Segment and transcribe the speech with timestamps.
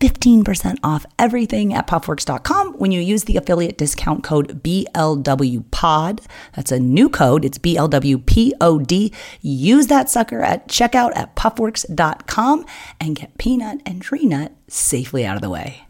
[0.00, 6.24] 15% off everything at puffworks.com when you use the affiliate discount code BLWPOD.
[6.54, 7.44] That's a new code.
[7.44, 9.14] It's BLWPOD.
[9.40, 12.64] Use that sucker at checkout at puffworks.com
[13.00, 15.87] and get peanut and tree nut safely out of the way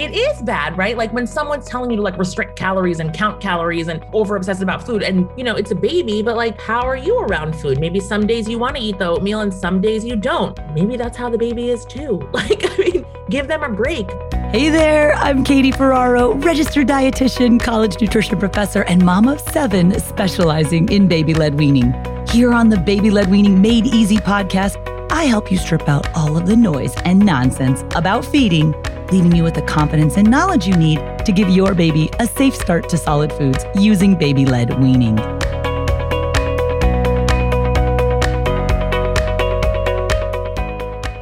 [0.00, 0.96] it is bad, right?
[0.96, 4.62] Like when someone's telling you to like restrict calories and count calories and over obsess
[4.62, 7.78] about food, and you know, it's a baby, but like, how are you around food?
[7.78, 10.58] Maybe some days you want to eat the oatmeal and some days you don't.
[10.74, 12.18] Maybe that's how the baby is too.
[12.40, 14.10] Like, I mean, give them a break.
[14.50, 20.90] Hey there, I'm Katie Ferraro, registered dietitian, college nutrition professor, and mom of seven specializing
[20.90, 21.92] in baby led weaning.
[22.28, 24.78] Here on the Baby Led Weaning Made Easy podcast,
[25.12, 28.72] I help you strip out all of the noise and nonsense about feeding
[29.12, 32.54] leaving you with the confidence and knowledge you need to give your baby a safe
[32.54, 35.16] start to solid foods using baby led weaning.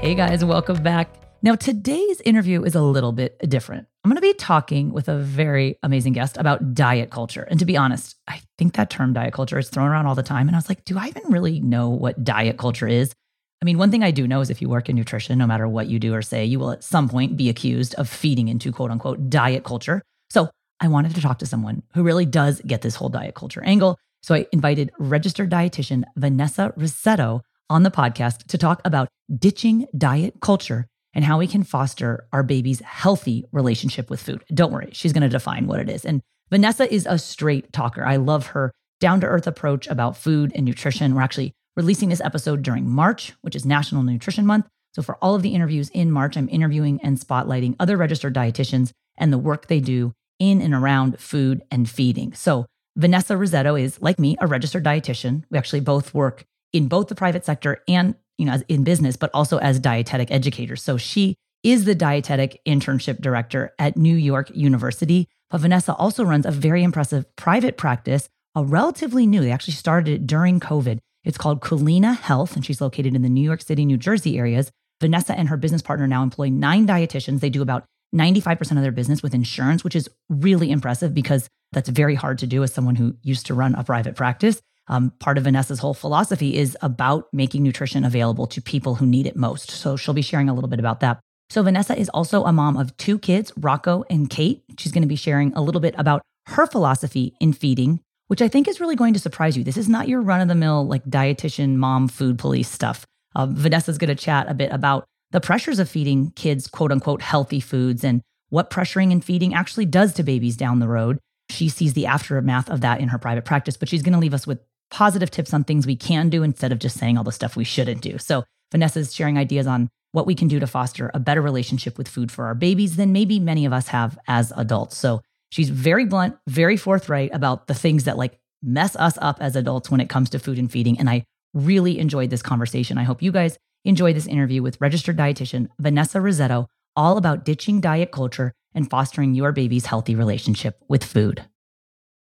[0.00, 1.14] Hey guys, welcome back.
[1.40, 3.86] Now, today's interview is a little bit different.
[4.02, 7.42] I'm going to be talking with a very amazing guest about diet culture.
[7.42, 10.22] And to be honest, I think that term diet culture is thrown around all the
[10.22, 10.48] time.
[10.48, 13.14] And I was like, do I even really know what diet culture is?
[13.60, 15.66] I mean, one thing I do know is if you work in nutrition, no matter
[15.66, 18.72] what you do or say, you will at some point be accused of feeding into
[18.72, 20.02] quote unquote diet culture.
[20.30, 20.48] So
[20.80, 23.98] I wanted to talk to someone who really does get this whole diet culture angle.
[24.22, 30.40] So I invited registered dietitian Vanessa Rissetto on the podcast to talk about ditching diet
[30.40, 34.44] culture and how we can foster our baby's healthy relationship with food.
[34.54, 36.04] Don't worry, she's going to define what it is.
[36.04, 38.04] And Vanessa is a straight talker.
[38.04, 41.14] I love her down to earth approach about food and nutrition.
[41.14, 44.66] We're actually releasing this episode during March, which is National Nutrition Month.
[44.96, 48.90] So, for all of the interviews in March, I'm interviewing and spotlighting other registered dietitians
[49.16, 52.32] and the work they do in and around food and feeding.
[52.32, 55.44] So, Vanessa Rissetto is, like me, a registered dietitian.
[55.50, 59.30] We actually both work in both the private sector and you know, in business, but
[59.32, 60.82] also as dietetic educators.
[60.82, 65.28] So, she is the dietetic internship director at New York University.
[65.48, 70.12] But Vanessa also runs a very impressive private practice, a relatively new, they actually started
[70.12, 73.84] it during COVID it's called Culina Health, and she's located in the New York City,
[73.84, 74.70] New Jersey areas.
[75.00, 77.40] Vanessa and her business partner now employ nine dietitians.
[77.40, 77.84] They do about
[78.16, 82.46] 95% of their business with insurance, which is really impressive because that's very hard to
[82.46, 84.62] do as someone who used to run a private practice.
[84.88, 89.26] Um, part of Vanessa's whole philosophy is about making nutrition available to people who need
[89.26, 89.70] it most.
[89.70, 91.20] So she'll be sharing a little bit about that.
[91.50, 94.64] So Vanessa is also a mom of two kids, Rocco and Kate.
[94.78, 98.48] She's going to be sharing a little bit about her philosophy in feeding which I
[98.48, 99.64] think is really going to surprise you.
[99.64, 103.04] This is not your run of the mill, like dietitian, mom, food police stuff.
[103.34, 107.22] Uh, Vanessa's going to chat a bit about the pressures of feeding kids, quote unquote,
[107.22, 111.18] healthy foods and what pressuring and feeding actually does to babies down the road.
[111.50, 114.34] She sees the aftermath of that in her private practice, but she's going to leave
[114.34, 114.60] us with
[114.90, 117.64] positive tips on things we can do instead of just saying all the stuff we
[117.64, 118.16] shouldn't do.
[118.18, 122.08] So Vanessa's sharing ideas on what we can do to foster a better relationship with
[122.08, 124.96] food for our babies than maybe many of us have as adults.
[124.96, 129.56] So she's very blunt, very forthright about the things that like mess us up as
[129.56, 130.98] adults when it comes to food and feeding.
[130.98, 131.24] And I
[131.54, 132.98] really enjoyed this conversation.
[132.98, 136.66] I hope you guys enjoy this interview with registered dietitian Vanessa Rissetto,
[136.96, 141.44] all about ditching diet culture and fostering your baby's healthy relationship with food.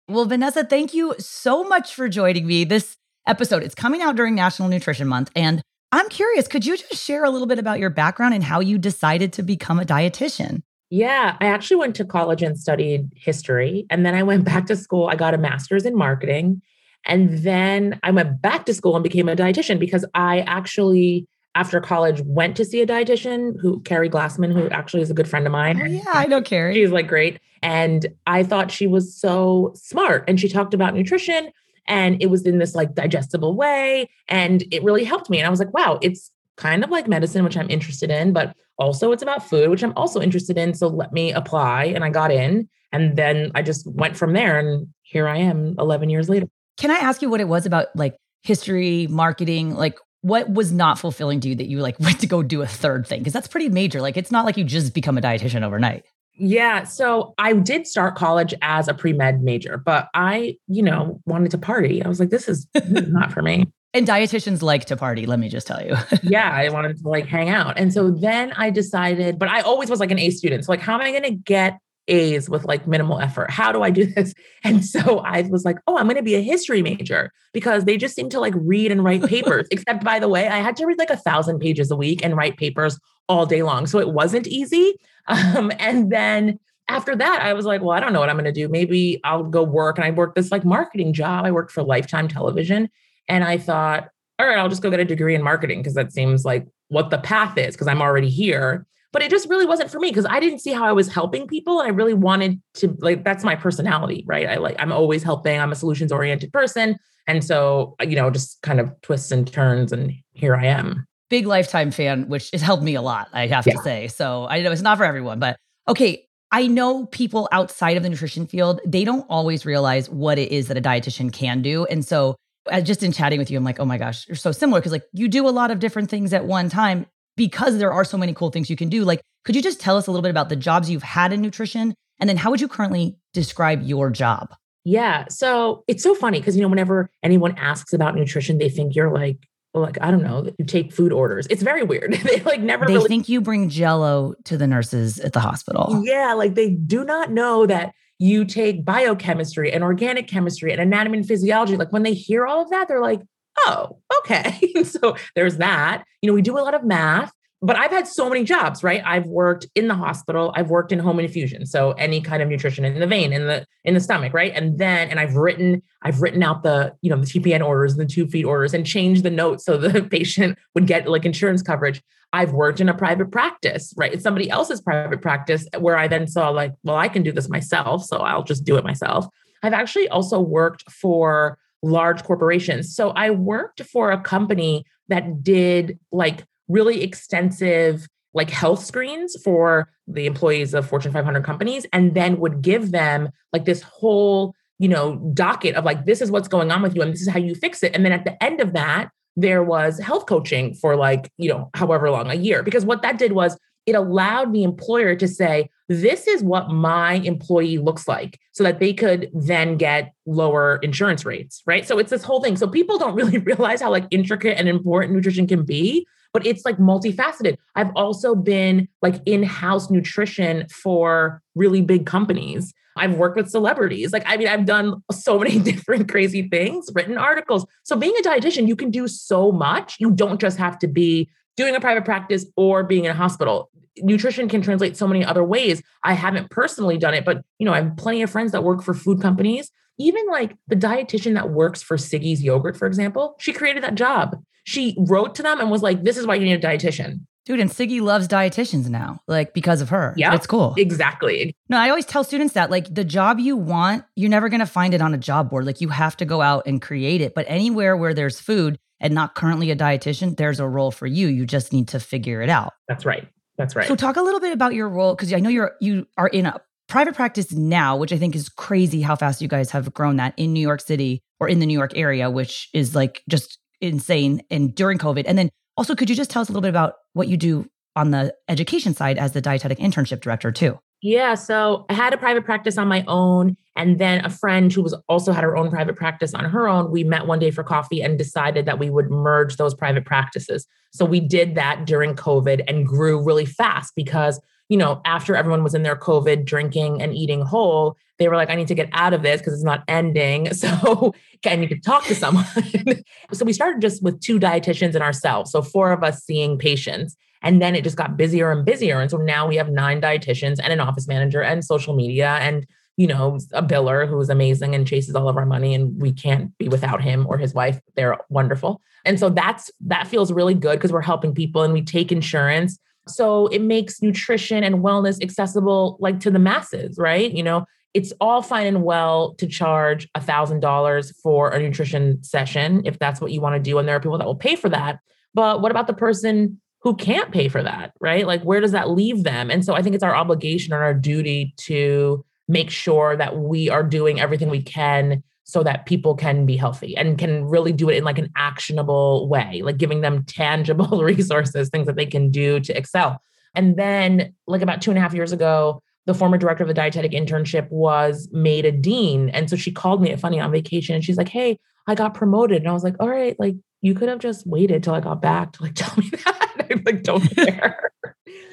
[0.10, 2.66] Well, Vanessa, thank you so much for joining me.
[2.66, 2.98] This
[3.28, 5.32] episode, it's coming out during National Nutrition Month.
[5.36, 5.62] And
[5.92, 8.78] I'm curious, could you just share a little bit about your background and how you
[8.78, 10.62] decided to become a dietitian?
[10.90, 13.86] Yeah, I actually went to college and studied history.
[13.90, 15.08] And then I went back to school.
[15.08, 16.62] I got a master's in marketing.
[17.06, 21.82] And then I went back to school and became a dietitian because I actually, after
[21.82, 25.46] college, went to see a dietitian who, Keri Glassman, who actually is a good friend
[25.46, 25.82] of mine.
[25.82, 26.74] Oh, yeah, I know Keri.
[26.74, 27.40] She's like great.
[27.62, 30.24] And I thought she was so smart.
[30.28, 31.50] And she talked about nutrition
[31.88, 34.10] and it was in this like digestible way.
[34.28, 35.40] And it really helped me.
[35.40, 38.56] And I was like, wow, it's kind of like medicine, which I'm interested in, but
[38.78, 40.74] also it's about food, which I'm also interested in.
[40.74, 41.86] So let me apply.
[41.86, 42.70] And I got in.
[42.92, 44.60] And then I just went from there.
[44.60, 46.48] And here I am 11 years later.
[46.78, 49.76] Can I ask you what it was about like history, marketing?
[49.76, 52.68] Like, what was not fulfilling to you that you like went to go do a
[52.68, 53.20] third thing?
[53.20, 54.02] Because that's pretty major.
[54.02, 56.06] Like, it's not like you just become a dietitian overnight.
[56.36, 56.84] Yeah.
[56.84, 61.52] So I did start college as a pre med major, but I, you know, wanted
[61.52, 62.04] to party.
[62.04, 63.68] I was like, this is not for me.
[63.94, 65.96] And dietitians like to party, let me just tell you.
[66.24, 67.78] yeah, I wanted to like hang out.
[67.78, 70.66] And so then I decided, but I always was like an A student.
[70.66, 73.50] So, like, how am I going to get A's with like minimal effort.
[73.50, 74.34] How do I do this?
[74.66, 77.98] And so I was like, oh, I'm going to be a history major because they
[77.98, 79.68] just seem to like read and write papers.
[79.72, 82.38] Except, by the way, I had to read like a thousand pages a week and
[82.38, 82.98] write papers
[83.28, 83.86] all day long.
[83.86, 84.96] So it wasn't easy.
[85.28, 88.46] Um, and then after that, I was like, well, I don't know what I'm going
[88.46, 88.70] to do.
[88.70, 89.98] Maybe I'll go work.
[89.98, 91.44] And I worked this like marketing job.
[91.44, 92.90] I worked for Lifetime Television.
[93.28, 94.10] And I thought,
[94.40, 97.10] all right, I'll just go get a degree in marketing because that seems like what
[97.10, 100.26] the path is because I'm already here but it just really wasn't for me because
[100.26, 101.80] I didn't see how I was helping people.
[101.80, 104.50] And I really wanted to like that's my personality, right?
[104.50, 105.58] I like I'm always helping.
[105.60, 106.98] I'm a solutions oriented person.
[107.28, 111.06] And so, uh, you know, just kind of twists and turns and here I am.
[111.30, 113.74] Big lifetime fan, which has helped me a lot, I have yeah.
[113.74, 114.08] to say.
[114.08, 116.26] So I know it's not for everyone, but okay.
[116.52, 120.68] I know people outside of the nutrition field, they don't always realize what it is
[120.68, 121.86] that a dietitian can do.
[121.86, 122.36] And so
[122.84, 125.04] just in chatting with you, I'm like, oh my gosh, you're so similar because like
[125.14, 127.06] you do a lot of different things at one time
[127.36, 129.04] because there are so many cool things you can do.
[129.04, 131.42] Like, could you just tell us a little bit about the jobs you've had in
[131.42, 131.94] nutrition?
[132.20, 134.54] And then how would you currently describe your job?
[134.86, 135.26] Yeah.
[135.30, 139.12] So it's so funny because, you know, whenever anyone asks about nutrition, they think you're
[139.14, 141.48] like, like, I don't know, you take food orders.
[141.50, 142.14] It's very weird.
[142.24, 146.02] they like never They really- think you bring jello to the nurses at the hospital.
[146.06, 146.34] Yeah.
[146.34, 147.94] Like they do not know that
[148.24, 151.76] you take biochemistry and organic chemistry and anatomy and physiology.
[151.76, 153.20] Like when they hear all of that, they're like,
[153.60, 154.60] oh, okay.
[154.86, 156.06] so there's that.
[156.22, 159.02] You know, we do a lot of math, but I've had so many jobs, right?
[159.06, 162.84] I've worked in the hospital, I've worked in home infusion, so any kind of nutrition
[162.84, 164.52] in the vein, in the in the stomach, right?
[164.54, 168.02] And then, and I've written, I've written out the, you know, the TPN orders and
[168.02, 171.62] the tube feed orders and changed the notes so the patient would get like insurance
[171.62, 172.04] coverage.
[172.34, 174.12] I've worked in a private practice, right?
[174.12, 177.48] It's somebody else's private practice where I then saw like, well, I can do this
[177.48, 179.26] myself, so I'll just do it myself.
[179.62, 182.94] I've actually also worked for large corporations.
[182.94, 186.44] So I worked for a company that did like
[186.74, 192.62] really extensive like health screens for the employees of Fortune 500 companies and then would
[192.62, 196.82] give them like this whole, you know, docket of like this is what's going on
[196.82, 197.96] with you and this is how you fix it.
[197.96, 201.70] And then at the end of that, there was health coaching for like, you know,
[201.76, 202.64] however long, a year.
[202.64, 207.16] Because what that did was it allowed the employer to say, this is what my
[207.16, 211.86] employee looks like, so that they could then get lower insurance rates, right?
[211.86, 212.56] So it's this whole thing.
[212.56, 216.66] So people don't really realize how like intricate and important nutrition can be, but it's
[216.66, 217.58] like multifaceted.
[217.76, 222.74] I've also been like in-house nutrition for really big companies.
[222.98, 224.12] I've worked with celebrities.
[224.12, 227.66] Like, I mean, I've done so many different crazy things, written articles.
[227.84, 229.96] So being a dietitian, you can do so much.
[230.00, 233.70] You don't just have to be doing a private practice or being in a hospital
[233.98, 235.82] nutrition can translate so many other ways.
[236.04, 238.82] I haven't personally done it, but you know, I have plenty of friends that work
[238.84, 239.72] for food companies.
[240.00, 244.44] Even like the dietitian that works for Siggi's yogurt, for example, she created that job.
[244.64, 247.60] She wrote to them and was like, "This is why you need a dietitian." Dude,
[247.60, 250.14] and Siggi loves dietitians now, like because of her.
[250.16, 250.74] Yeah, it's cool.
[250.78, 251.54] Exactly.
[251.68, 254.66] No, I always tell students that like the job you want, you're never going to
[254.66, 255.66] find it on a job board.
[255.66, 257.36] Like you have to go out and create it.
[257.36, 261.28] But anywhere where there's food and not currently a dietitian, there's a role for you.
[261.28, 262.74] You just need to figure it out.
[262.88, 263.28] That's right.
[263.58, 263.88] That's right.
[263.88, 266.46] So talk a little bit about your role because I know you're you are in
[266.46, 270.16] a private practice now, which I think is crazy how fast you guys have grown
[270.16, 273.58] that in New York City or in the New York area, which is like just
[273.84, 275.26] insane and during COVID.
[275.28, 277.70] And then also could you just tell us a little bit about what you do
[277.96, 280.80] on the education side as the dietetic internship director too.
[281.04, 281.36] Yeah.
[281.36, 283.58] So I had a private practice on my own.
[283.76, 286.92] And then a friend who was also had her own private practice on her own,
[286.92, 290.66] we met one day for coffee and decided that we would merge those private practices.
[290.94, 294.40] So we did that during COVID and grew really fast because,
[294.74, 298.50] you know, after everyone was in their COVID drinking and eating whole, they were like,
[298.50, 300.50] I need to get out of this because it's not ending.
[300.64, 301.14] So
[301.46, 302.46] need to talk to someone.
[303.34, 305.52] so we started just with two dietitians and ourselves.
[305.52, 307.16] So four of us seeing patients.
[307.44, 309.00] And then it just got busier and busier.
[309.00, 312.66] And so now we have nine dietitians and an office manager and social media and,
[312.98, 315.76] you know, a biller who is amazing and chases all of our money.
[315.76, 317.80] And we can't be without him or his wife.
[317.96, 318.82] They're wonderful.
[319.06, 322.80] And so that's that feels really good because we're helping people and we take insurance.
[323.08, 327.32] So it makes nutrition and wellness accessible like to the masses, right?
[327.32, 332.24] You know, it's all fine and well to charge a thousand dollars for a nutrition
[332.24, 333.78] session if that's what you want to do.
[333.78, 335.00] And there are people that will pay for that.
[335.34, 338.28] But what about the person who can't pay for that, right?
[338.28, 339.50] Like, where does that leave them?
[339.50, 343.70] And so I think it's our obligation and our duty to make sure that we
[343.70, 347.90] are doing everything we can so that people can be healthy and can really do
[347.90, 352.30] it in like an actionable way, like giving them tangible resources, things that they can
[352.30, 353.22] do to excel.
[353.56, 356.74] And then, like about two and a half years ago, the former director of the
[356.74, 359.30] dietetic internship was made a dean.
[359.30, 362.14] And so she called me at Funny on vacation and she's like, Hey, I got
[362.14, 362.58] promoted.
[362.58, 365.22] And I was like, All right, like you could have just waited till I got
[365.22, 366.66] back to like tell me that.
[366.72, 367.92] I'm like don't care.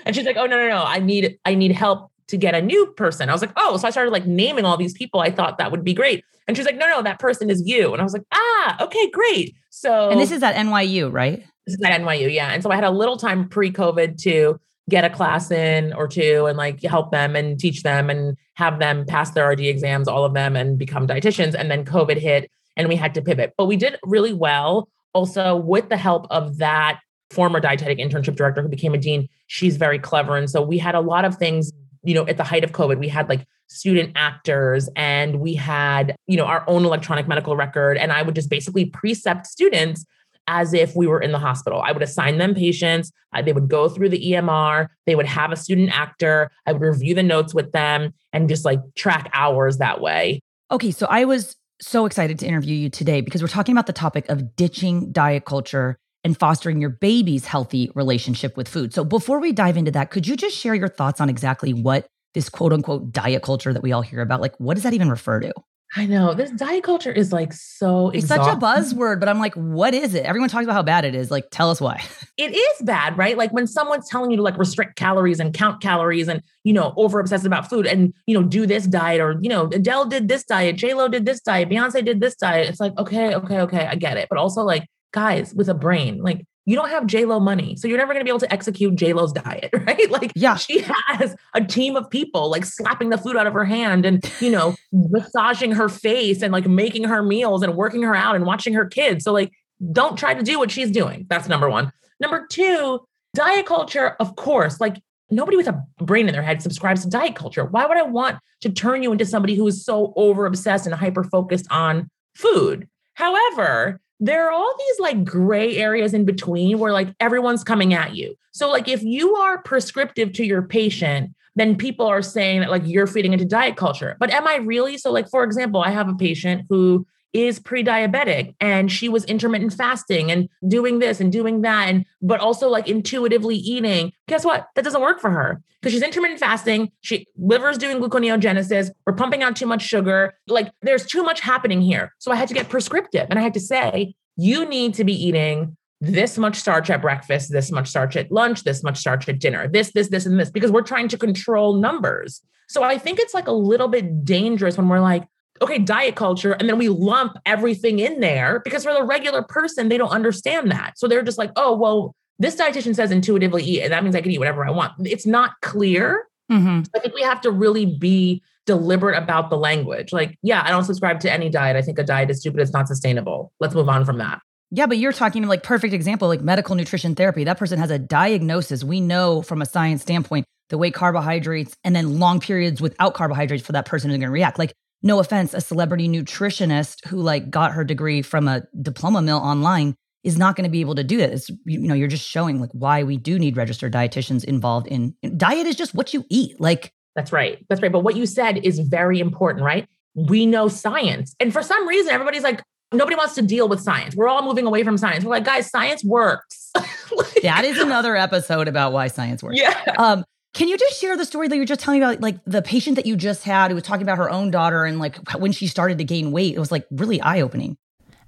[0.05, 0.85] and she's like, oh no, no, no.
[0.85, 3.29] I need I need help to get a new person.
[3.29, 5.21] I was like, oh, so I started like naming all these people.
[5.21, 6.25] I thought that would be great.
[6.49, 7.93] And she's like, no, no, that person is you.
[7.93, 9.55] And I was like, ah, okay, great.
[9.71, 11.45] So And this is at NYU, right?
[11.67, 12.53] This is at NYU, yeah.
[12.53, 14.59] And so I had a little time pre-COVID to
[14.89, 18.79] get a class in or two and like help them and teach them and have
[18.79, 21.55] them pass their RD exams, all of them, and become dietitians.
[21.55, 23.55] And then COVID hit and we had to pivot.
[23.57, 28.63] But we did really well also with the help of that former dietetic internship director
[28.63, 30.37] who became a dean, she's very clever.
[30.37, 31.71] And so we had a lot of things,
[32.03, 36.17] you know, at the height of COVID, we had like student actors and we had,
[36.27, 37.97] you know, our own electronic medical record.
[37.97, 40.05] And I would just basically precept students
[40.47, 41.81] as if we were in the hospital.
[41.81, 43.13] I would assign them patients.
[43.33, 44.89] Uh, they would go through the EMR.
[45.07, 46.51] They would have a student actor.
[46.67, 50.41] I would review the notes with them and just like track hours that way.
[50.73, 50.91] Okay.
[50.91, 54.29] So I was so excited to interview you today because we're talking about the topic
[54.29, 58.93] of ditching diet culture and fostering your baby's healthy relationship with food.
[58.93, 62.07] So before we dive into that, could you just share your thoughts on exactly what
[62.35, 65.09] this quote unquote diet culture that we all hear about, like what does that even
[65.11, 65.53] refer to?
[65.97, 69.55] I know this diet culture is like so It's such a buzzword, but I'm like,
[69.55, 70.25] what is it?
[70.25, 71.33] Everyone talks about how bad it is.
[71.33, 72.03] Like, tell us why.
[72.37, 73.37] It is bad, right?
[73.37, 76.95] Like when someone's telling you to like restrict calories and count calories and, you know,
[76.97, 80.29] over obsessed about food and, you know, do this diet or, you know, Adele did
[80.29, 82.71] this diet, J-Lo did this diet, Beyonce did this diet.
[82.71, 84.29] It's like, okay, okay, okay, I get it.
[84.31, 87.89] But also like, guys with a brain, like you don't have J Lo money, so
[87.89, 90.11] you're never going to be able to execute J Lo's diet, right?
[90.11, 93.65] Like, yeah, she has a team of people like slapping the food out of her
[93.65, 98.15] hand and you know massaging her face and like making her meals and working her
[98.15, 99.25] out and watching her kids.
[99.25, 99.53] So like,
[99.93, 101.27] don't try to do what she's doing.
[101.29, 101.93] That's number one.
[102.21, 103.01] Number two,
[103.35, 107.35] diet culture, of course, like nobody with a brain in their head subscribes to diet
[107.35, 107.65] culture.
[107.65, 110.95] Why would I want to turn you into somebody who is so over obsessed and
[110.95, 112.89] hyper focused on food?
[113.15, 118.15] However, there are all these like gray areas in between where like everyone's coming at
[118.15, 118.37] you.
[118.53, 122.83] So like if you are prescriptive to your patient, then people are saying that like
[122.85, 124.17] you're feeding into diet culture.
[124.21, 124.99] But am I really?
[124.99, 129.73] So like for example, I have a patient who is pre-diabetic and she was intermittent
[129.73, 134.67] fasting and doing this and doing that and but also like intuitively eating guess what?
[134.75, 136.91] That doesn't work for her because she's intermittent fasting.
[137.01, 138.91] She liver's doing gluconeogenesis.
[139.07, 140.35] We're pumping out too much sugar.
[140.47, 142.15] Like there's too much happening here.
[142.19, 145.13] So i had to get prescriptive and i had to say you need to be
[145.13, 149.39] eating this much starch at breakfast, this much starch at lunch, this much starch at
[149.39, 152.41] dinner, this, this, this, and this, because we're trying to control numbers.
[152.69, 155.25] So I think it's like a little bit dangerous when we're like,
[155.63, 159.89] okay, diet culture, and then we lump everything in there because for the regular person,
[159.89, 160.99] they don't understand that.
[160.99, 164.23] So they're just like, oh, well, this dietitian says intuitively eat, and that means I
[164.23, 164.93] can eat whatever I want.
[165.07, 166.27] It's not clear.
[166.51, 166.83] Mm-hmm.
[166.97, 170.13] I think we have to really be deliberate about the language.
[170.13, 171.77] Like, yeah, I don't subscribe to any diet.
[171.77, 172.61] I think a diet is stupid.
[172.61, 173.53] It's not sustainable.
[173.61, 174.41] Let's move on from that.
[174.71, 177.45] Yeah, but you're talking like perfect example, like medical nutrition therapy.
[177.45, 178.85] That person has a diagnosis.
[178.85, 183.65] We know from a science standpoint the way carbohydrates and then long periods without carbohydrates
[183.65, 184.59] for that person is going to react.
[184.59, 189.39] Like no offense, a celebrity nutritionist who like got her degree from a diploma mill
[189.39, 191.31] online is not going to be able to do that.
[191.31, 195.15] It's, you know, you're just showing like why we do need registered dietitians involved in
[195.37, 196.61] diet is just what you eat.
[196.61, 197.65] Like that's right.
[197.69, 197.91] That's right.
[197.91, 199.87] But what you said is very important, right?
[200.15, 201.35] We know science.
[201.41, 204.15] And for some reason, everybody's like, nobody wants to deal with science.
[204.15, 205.25] We're all moving away from science.
[205.25, 206.71] We're like, guys, science works.
[206.75, 209.59] like, that is another episode about why science works.
[209.59, 209.95] Yeah.
[209.97, 212.37] Um, can you just share the story that you were just telling me about, like
[212.45, 215.17] the patient that you just had who was talking about her own daughter and like
[215.35, 216.55] when she started to gain weight?
[216.55, 217.77] It was like really eye opening.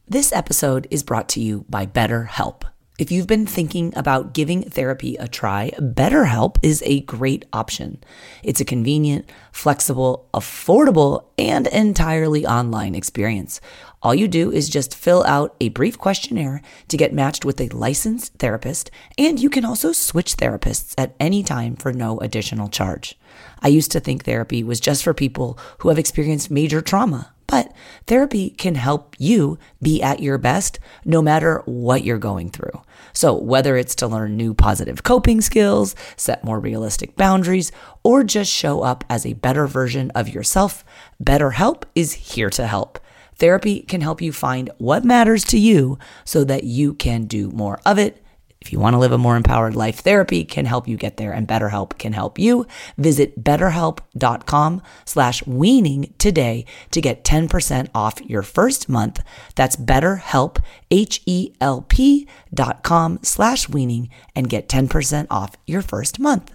[0.09, 2.63] This episode is brought to you by BetterHelp.
[2.99, 8.05] If you've been thinking about giving therapy a try, BetterHelp is a great option.
[8.45, 13.61] It's a convenient, flexible, affordable, and entirely online experience.
[14.03, 17.69] All you do is just fill out a brief questionnaire to get matched with a
[17.69, 23.17] licensed therapist, and you can also switch therapists at any time for no additional charge.
[23.61, 27.73] I used to think therapy was just for people who have experienced major trauma, but
[28.07, 32.83] therapy can help you be at your best no matter what you're going through.
[33.13, 37.71] So, whether it's to learn new positive coping skills, set more realistic boundaries,
[38.03, 40.85] or just show up as a better version of yourself,
[41.23, 42.99] BetterHelp is here to help.
[43.37, 47.81] Therapy can help you find what matters to you so that you can do more
[47.85, 48.23] of it.
[48.63, 51.33] If you want to live a more empowered life, therapy can help you get there
[51.33, 52.65] and BetterHelp can help you.
[52.97, 59.21] Visit betterhelp.com slash weaning today to get 10% off your first month.
[59.57, 60.63] That's betterhelp,
[60.93, 66.55] H-E-L-P dot com slash weaning and get 10% off your first month.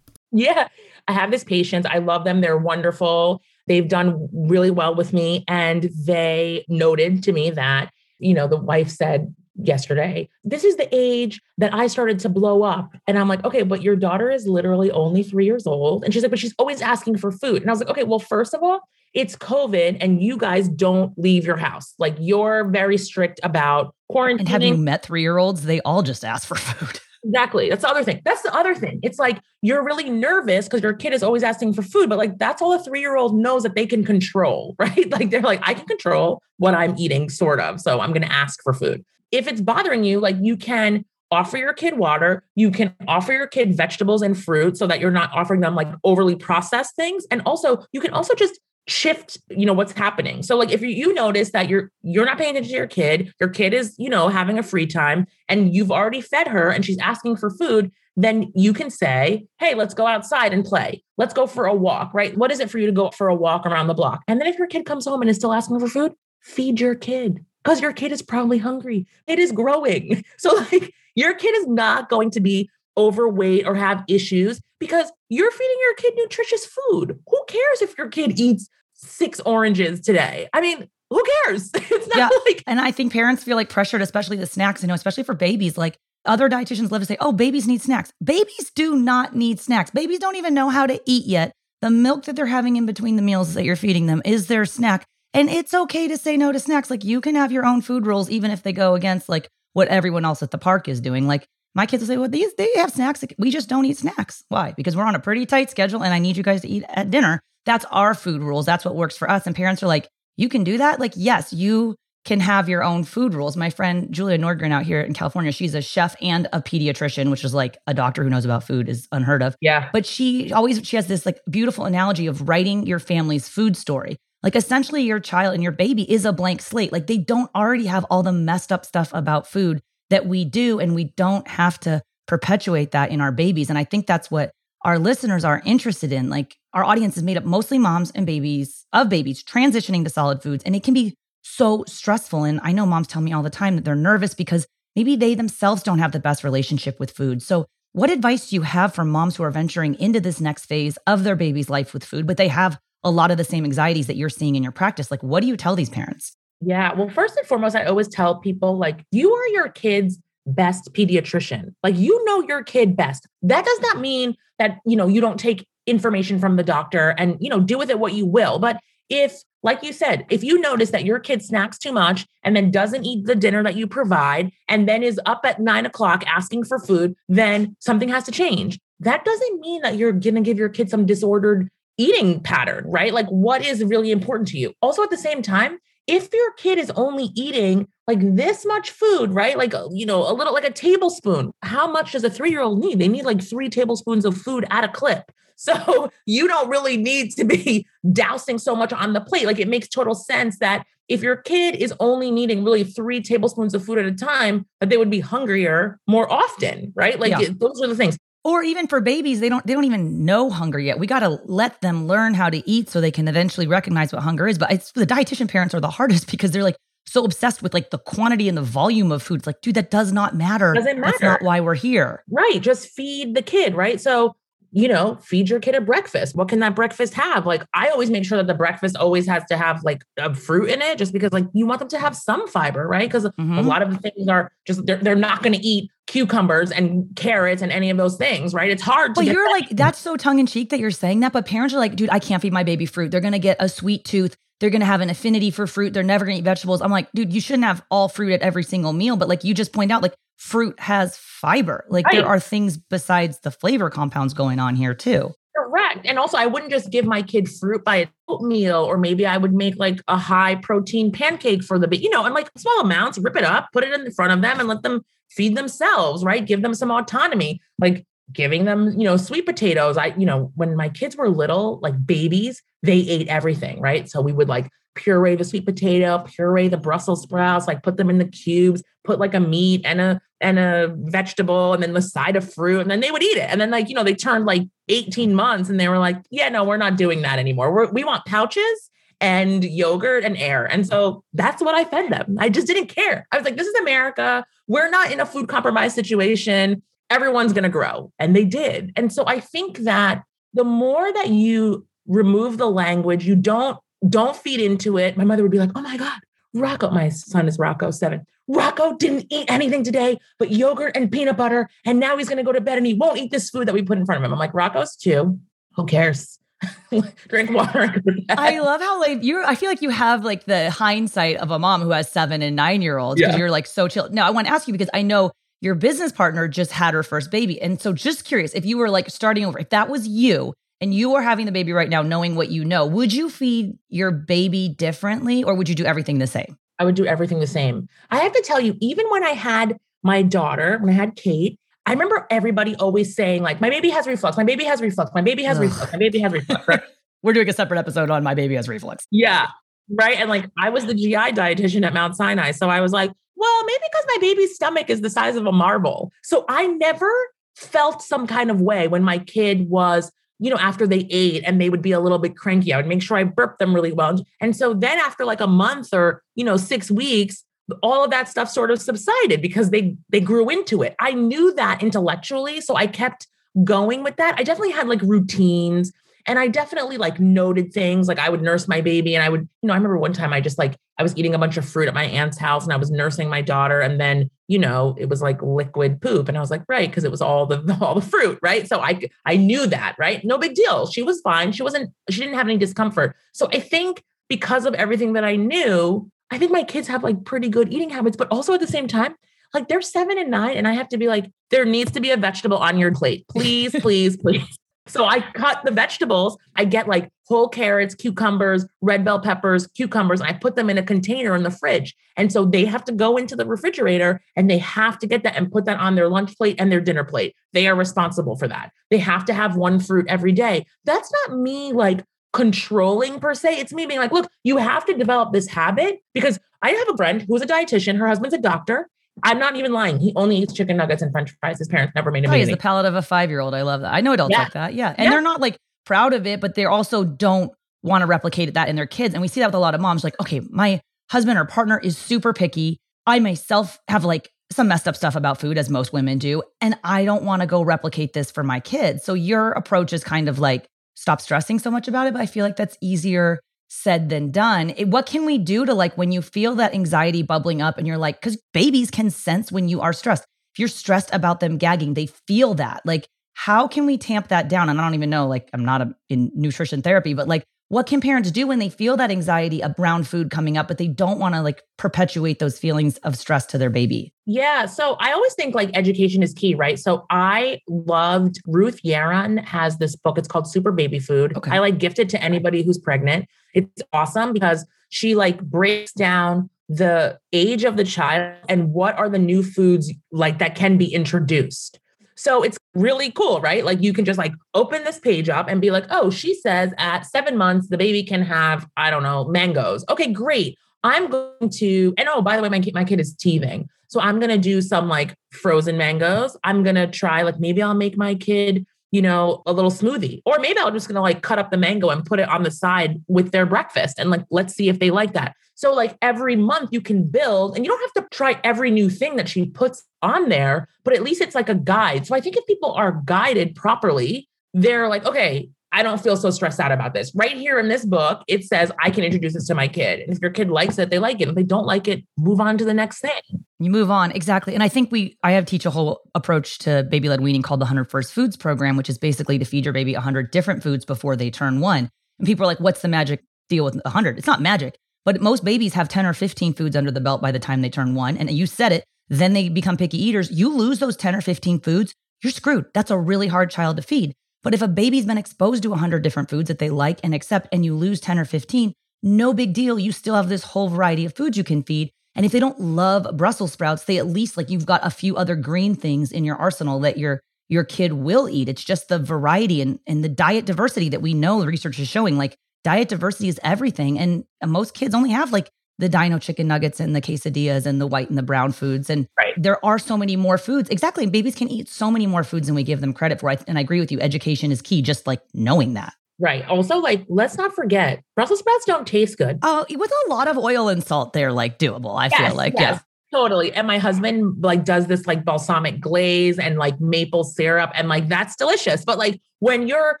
[0.32, 0.68] Yeah.
[1.06, 1.84] I have this patient.
[1.84, 2.40] I love them.
[2.40, 3.42] They're wonderful.
[3.66, 5.44] They've done really well with me.
[5.48, 10.88] And they noted to me that, you know, the wife said yesterday, this is the
[10.92, 12.92] age that I started to blow up.
[13.06, 16.04] And I'm like, okay, but your daughter is literally only three years old.
[16.04, 17.62] And she's like, but she's always asking for food.
[17.62, 18.80] And I was like, okay, well, first of all,
[19.14, 21.94] it's COVID and you guys don't leave your house.
[21.98, 24.40] Like you're very strict about quarantine.
[24.40, 25.62] And have you met three year olds?
[25.62, 26.98] They all just ask for food.
[27.24, 27.70] Exactly.
[27.70, 28.20] That's the other thing.
[28.24, 29.00] That's the other thing.
[29.02, 32.36] It's like you're really nervous because your kid is always asking for food, but like
[32.38, 35.10] that's all a three year old knows that they can control, right?
[35.10, 37.80] Like they're like, I can control what I'm eating, sort of.
[37.80, 39.04] So I'm going to ask for food.
[39.32, 43.46] If it's bothering you, like you can offer your kid water, you can offer your
[43.46, 47.26] kid vegetables and fruit so that you're not offering them like overly processed things.
[47.30, 50.42] And also, you can also just shift you know what's happening.
[50.42, 53.48] So like if you, notice that you're you're not paying attention to your kid your
[53.48, 56.98] kid is you know having a free time and you've already fed her and she's
[56.98, 61.04] asking for food then you can say hey let's go outside and play.
[61.16, 62.36] Let's go for a walk right?
[62.36, 64.22] What is it for you to go for a walk around the block?
[64.26, 66.94] And then if your kid comes home and is still asking for food feed your
[66.94, 69.06] kid because your kid is probably hungry.
[69.26, 70.24] It is growing.
[70.38, 75.50] So like your kid is not going to be overweight or have issues because you're
[75.50, 77.18] feeding your kid nutritious food.
[77.28, 80.48] Who cares if your kid eats six oranges today?
[80.52, 81.70] I mean, who cares?
[81.74, 82.28] It's not Yeah.
[82.46, 85.34] like And I think parents feel like pressured, especially the snacks, you know, especially for
[85.34, 85.78] babies.
[85.78, 88.10] Like other dietitians love to say, oh, babies need snacks.
[88.22, 89.90] Babies do not need snacks.
[89.90, 91.52] Babies don't even know how to eat yet.
[91.82, 94.64] The milk that they're having in between the meals that you're feeding them is their
[94.64, 95.04] snack.
[95.34, 96.90] And it's okay to say no to snacks.
[96.90, 99.88] Like you can have your own food rules, even if they go against like what
[99.88, 101.26] everyone else at the park is doing.
[101.26, 103.24] Like my kids will say, well, these they have snacks.
[103.38, 104.44] We just don't eat snacks.
[104.48, 104.74] Why?
[104.76, 107.10] Because we're on a pretty tight schedule and I need you guys to eat at
[107.10, 107.40] dinner.
[107.66, 108.66] That's our food rules.
[108.66, 109.46] That's what works for us.
[109.46, 111.00] And parents are like, you can do that?
[111.00, 113.56] Like, yes, you can have your own food rules.
[113.56, 117.44] My friend Julia Nordgren out here in California, she's a chef and a pediatrician, which
[117.44, 119.56] is like a doctor who knows about food is unheard of.
[119.60, 119.90] yeah.
[119.92, 124.16] But she always she has this like beautiful analogy of writing your family's food story.
[124.42, 126.92] Like essentially your child and your baby is a blank slate.
[126.92, 130.78] Like they don't already have all the messed up stuff about food that we do
[130.80, 133.68] and we don't have to perpetuate that in our babies.
[133.68, 134.50] And I think that's what
[134.84, 136.28] our listeners are interested in.
[136.28, 140.42] Like our audience is made up mostly moms and babies of babies transitioning to solid
[140.42, 143.50] foods and it can be so stressful and I know moms tell me all the
[143.50, 147.42] time that they're nervous because maybe they themselves don't have the best relationship with food.
[147.42, 150.96] So what advice do you have for moms who are venturing into this next phase
[151.06, 154.06] of their baby's life with food, but they have a lot of the same anxieties
[154.08, 155.10] that you're seeing in your practice?
[155.10, 156.34] Like, what do you tell these parents?
[156.60, 156.94] Yeah.
[156.94, 161.74] Well, first and foremost, I always tell people like, you are your kid's best pediatrician.
[161.82, 163.26] Like, you know your kid best.
[163.42, 167.36] That does not mean that, you know, you don't take information from the doctor and,
[167.40, 168.58] you know, do with it what you will.
[168.58, 168.78] But
[169.10, 172.70] if, like you said, if you notice that your kid snacks too much and then
[172.70, 176.64] doesn't eat the dinner that you provide and then is up at nine o'clock asking
[176.64, 178.78] for food, then something has to change.
[179.00, 183.12] That doesn't mean that you're going to give your kid some disordered eating pattern, right?
[183.12, 184.72] Like, what is really important to you?
[184.80, 189.32] Also, at the same time, if your kid is only eating like this much food,
[189.32, 189.56] right?
[189.56, 192.60] Like, uh, you know, a little like a tablespoon, how much does a three year
[192.60, 192.98] old need?
[192.98, 195.30] They need like three tablespoons of food at a clip.
[195.56, 199.46] So you don't really need to be dousing so much on the plate.
[199.46, 203.72] Like, it makes total sense that if your kid is only needing really three tablespoons
[203.72, 207.20] of food at a time, that they would be hungrier more often, right?
[207.20, 207.40] Like, Yeah.
[207.42, 208.18] it- those are the things.
[208.44, 210.98] Or even for babies, they don't they don't even know hunger yet.
[210.98, 214.22] We got to let them learn how to eat so they can eventually recognize what
[214.22, 214.58] hunger is.
[214.58, 216.76] But it's the dietitian parents are the hardest because they're like,
[217.06, 219.40] so obsessed with like the quantity and the volume of food.
[219.40, 220.74] It's like, dude, that does not matter.
[220.74, 222.24] Doesn't matter That's not why we're here.
[222.30, 222.58] Right.
[222.60, 224.00] Just feed the kid, right?
[224.00, 224.36] So,
[224.74, 226.34] you know, feed your kid a breakfast.
[226.34, 227.46] What can that breakfast have?
[227.46, 230.68] Like, I always make sure that the breakfast always has to have like a fruit
[230.68, 233.08] in it, just because like you want them to have some fiber, right?
[233.08, 233.64] Because a Mhm.
[233.64, 237.62] lot of the things are just they're, they're not going to eat cucumbers and carrots
[237.62, 238.70] and any of those things, right?
[238.70, 241.32] It's hard to you're that- like, that's so tongue in cheek that you're saying that.
[241.32, 243.10] But parents are like, dude, I can't feed my baby fruit.
[243.10, 244.36] They're going to get a sweet tooth.
[244.60, 245.92] They're going to have an affinity for fruit.
[245.92, 246.80] They're never going to eat vegetables.
[246.80, 249.16] I'm like, dude, you shouldn't have all fruit at every single meal.
[249.16, 251.84] But like you just point out, like fruit has fiber.
[251.88, 255.32] Like there are things besides the flavor compounds going on here too.
[255.56, 256.04] Correct.
[256.04, 259.52] And also, I wouldn't just give my kid fruit by oatmeal, or maybe I would
[259.52, 263.36] make like a high protein pancake for the, you know, and like small amounts, rip
[263.36, 266.44] it up, put it in front of them and let them feed themselves, right?
[266.44, 269.96] Give them some autonomy, like giving them, you know, sweet potatoes.
[269.96, 274.08] I, you know, when my kids were little, like babies, they ate everything, right?
[274.08, 278.10] So we would like puree the sweet potato, puree the Brussels sprouts, like put them
[278.10, 282.02] in the cubes, put like a meat and a and a vegetable and then the
[282.02, 283.48] side of fruit and then they would eat it.
[283.50, 286.48] And then like, you know, they turned like 18 months and they were like, yeah,
[286.50, 287.72] no, we're not doing that anymore.
[287.72, 290.66] We're, we want pouches and yogurt and air.
[290.66, 292.36] And so that's what I fed them.
[292.38, 293.26] I just didn't care.
[293.32, 294.44] I was like, this is America.
[294.66, 296.82] We're not in a food compromise situation.
[297.14, 298.12] Everyone's going to grow.
[298.18, 298.92] And they did.
[298.96, 300.22] And so I think that
[300.52, 305.16] the more that you remove the language, you don't don't feed into it.
[305.16, 306.18] My mother would be like, "Oh my god,
[306.52, 308.24] Rocco, my son is Rocco 7.
[308.46, 312.42] Rocco didn't eat anything today but yogurt and peanut butter and now he's going to
[312.44, 314.24] go to bed and he won't eat this food that we put in front of
[314.24, 315.38] him." I'm like, "Rocco's 2.
[315.76, 316.38] Who cares?
[317.28, 319.90] Drink water and go to bed." I love how like you I feel like you
[319.90, 323.34] have like the hindsight of a mom who has seven and nine year olds because
[323.34, 323.38] Yeah.
[323.38, 324.08] you're like so chill.
[324.10, 325.30] No, I want to ask you because I know
[325.64, 327.60] your business partner just had her first baby.
[327.60, 330.92] And so just curious, if you were like starting over, if that was you and
[330.94, 334.10] you were having the baby right now, knowing what you know, would you feed your
[334.10, 336.58] baby differently or would you do everything the same?
[336.78, 337.88] I would do everything the same.
[338.10, 341.58] I have to tell you, even when I had my daughter, when I had Kate,
[341.86, 345.20] I remember everybody always saying, like, my baby has reflux, my baby has reflux, my
[345.20, 345.64] baby has Ugh.
[345.64, 346.66] reflux, my baby has reflux.
[346.66, 346.80] Right?
[347.22, 349.06] We're doing a separate episode on my baby has reflux.
[349.10, 349.48] yeah.
[349.90, 350.16] Right.
[350.18, 352.52] And like I was the GI dietitian at Mount Sinai.
[352.52, 355.52] So I was like, well, maybe because my baby's stomach is the size of a
[355.52, 356.12] marble.
[356.22, 357.10] So I never
[357.56, 361.60] felt some kind of way when my kid was, you know, after they ate and
[361.60, 362.72] they would be a little bit cranky.
[362.72, 364.24] I would make sure I burped them really well.
[364.40, 367.44] And so then after like a month or, you know, six weeks,
[367.82, 370.94] all of that stuff sort of subsided because they they grew into it.
[371.00, 373.26] I knew that intellectually, so I kept
[373.62, 374.34] going with that.
[374.36, 375.92] I definitely had like routines
[376.26, 378.08] and I definitely like noted things.
[378.08, 380.32] Like I would nurse my baby and I would, you know, I remember one time
[380.32, 382.72] I just like I was eating a bunch of fruit at my aunt's house and
[382.72, 386.36] I was nursing my daughter and then, you know, it was like liquid poop and
[386.36, 388.66] I was like, right, because it was all the all the fruit, right?
[388.66, 390.24] So I I knew that, right?
[390.24, 390.86] No big deal.
[390.86, 391.52] She was fine.
[391.52, 393.16] She wasn't she didn't have any discomfort.
[393.32, 397.24] So I think because of everything that I knew, I think my kids have like
[397.24, 399.14] pretty good eating habits, but also at the same time,
[399.52, 402.10] like they're seven and nine, and I have to be like, there needs to be
[402.10, 403.26] a vegetable on your plate.
[403.28, 404.58] Please, please, please.
[404.86, 406.36] So I cut the vegetables.
[406.56, 410.76] I get like whole carrots, cucumbers, red bell peppers, cucumbers, and I put them in
[410.76, 411.94] a container in the fridge.
[412.16, 415.36] And so they have to go into the refrigerator and they have to get that
[415.36, 417.34] and put that on their lunch plate and their dinner plate.
[417.54, 418.72] They are responsible for that.
[418.90, 420.66] They have to have one fruit every day.
[420.84, 423.58] That's not me like controlling per se.
[423.58, 426.96] It's me being like, look, you have to develop this habit because I have a
[426.96, 427.96] friend who's a dietitian.
[427.96, 428.90] Her husband's a doctor.
[429.24, 429.98] I'm not even lying.
[429.98, 431.58] He only eats chicken nuggets and french fries.
[431.58, 433.40] His parents never made him Oh, he eat has the palate of a five year
[433.40, 433.54] old.
[433.54, 433.92] I love that.
[433.92, 434.42] I know adults Yeah.
[434.42, 434.74] like that.
[434.74, 434.90] Yeah.
[434.96, 435.10] And Yeah.
[435.10, 435.56] they're not like
[435.86, 437.50] proud of it, but they also don't
[437.82, 439.14] want to replicate that in their kids.
[439.14, 441.78] And we see that with a lot of moms like, okay, my husband or partner
[441.78, 442.78] is super picky.
[443.06, 446.42] I myself have like some messed up stuff about food, as most women do.
[446.60, 449.04] And I don't want to go replicate this for my kids.
[449.04, 452.12] So your approach is kind of like, stop stressing so much about it.
[452.12, 453.40] But I feel like that's easier
[453.74, 454.70] said than done.
[454.76, 457.86] It- what can we do to like when you feel that anxiety bubbling up and
[457.86, 460.24] you're like, because babies can sense when you are stressed.
[460.54, 462.82] If you're stressed about them gagging, they feel that.
[462.84, 464.68] Like, how can we tamp that down?
[464.68, 467.86] And I don't even know, like, I'm not a, in nutrition therapy, but like, what
[467.86, 471.18] can parents do when they feel that anxiety around food coming up, but they don't
[471.18, 474.12] want to like perpetuate those feelings of stress to their baby?
[474.26, 474.66] Yeah.
[474.66, 476.78] So I always think like education is key, right?
[476.78, 480.18] So I loved Ruth Yaron has this book.
[480.18, 481.36] It's called Super Baby Food.
[481.36, 481.50] Okay.
[481.50, 483.26] I like gift it to anybody who's pregnant.
[483.54, 489.08] It's awesome because she like breaks down the age of the child and what are
[489.08, 491.78] the new foods like that can be introduced.
[492.16, 493.64] So it's really cool, right?
[493.64, 496.72] Like you can just like open this page up and be like, oh, she says
[496.78, 499.84] at seven months, the baby can have, I don't know, mangoes.
[499.90, 500.56] Okay, great.
[500.84, 503.68] I'm going to, and oh, by the way, my kid, my kid is teething.
[503.88, 506.36] So I'm going to do some like frozen mangoes.
[506.44, 510.22] I'm going to try, like, maybe I'll make my kid, you know, a little smoothie.
[510.24, 512.44] Or maybe I'm just going to like cut up the mango and put it on
[512.44, 515.34] the side with their breakfast and like, let's see if they like that.
[515.56, 518.88] So, like every month you can build, and you don't have to try every new
[518.88, 522.06] thing that she puts on there, but at least it's like a guide.
[522.06, 526.30] So, I think if people are guided properly, they're like, okay, I don't feel so
[526.30, 527.12] stressed out about this.
[527.16, 530.00] Right here in this book, it says I can introduce this to my kid.
[530.00, 531.28] And if your kid likes it, they like it.
[531.28, 533.20] If they don't like it, move on to the next thing.
[533.58, 534.12] You move on.
[534.12, 534.54] Exactly.
[534.54, 537.60] And I think we, I have teach a whole approach to baby led weaning called
[537.60, 540.84] the 100 First Foods program, which is basically to feed your baby 100 different foods
[540.84, 541.90] before they turn one.
[542.20, 544.16] And people are like, what's the magic deal with 100?
[544.16, 547.32] It's not magic, but most babies have 10 or 15 foods under the belt by
[547.32, 548.16] the time they turn one.
[548.16, 550.30] And you said it, then they become picky eaters.
[550.30, 552.66] You lose those 10 or 15 foods, you're screwed.
[552.74, 554.14] That's a really hard child to feed.
[554.44, 557.48] But if a baby's been exposed to 100 different foods that they like and accept,
[557.50, 559.78] and you lose 10 or 15, no big deal.
[559.78, 561.90] You still have this whole variety of foods you can feed.
[562.14, 565.16] And if they don't love Brussels sprouts, they at least like you've got a few
[565.16, 568.48] other green things in your arsenal that your your kid will eat.
[568.48, 571.88] It's just the variety and, and the diet diversity that we know the research is
[571.88, 572.16] showing.
[572.16, 573.98] Like diet diversity is everything.
[573.98, 577.86] And most kids only have like the dino chicken nuggets and the quesadillas and the
[577.86, 578.88] white and the brown foods.
[578.88, 579.34] And right.
[579.36, 580.68] there are so many more foods.
[580.68, 581.06] Exactly.
[581.06, 583.34] Babies can eat so many more foods than we give them credit for.
[583.46, 584.00] And I agree with you.
[584.00, 585.94] Education is key, just like knowing that.
[586.20, 586.46] Right.
[586.46, 589.40] Also, like, let's not forget Brussels sprouts don't taste good.
[589.42, 591.98] Oh, with a lot of oil and salt, they're like doable.
[591.98, 592.76] I yes, feel like, yes.
[592.76, 592.78] yeah.
[593.18, 593.52] Totally.
[593.52, 598.08] And my husband like does this like balsamic glaze and like maple syrup and like
[598.08, 598.84] that's delicious.
[598.84, 600.00] But like when you're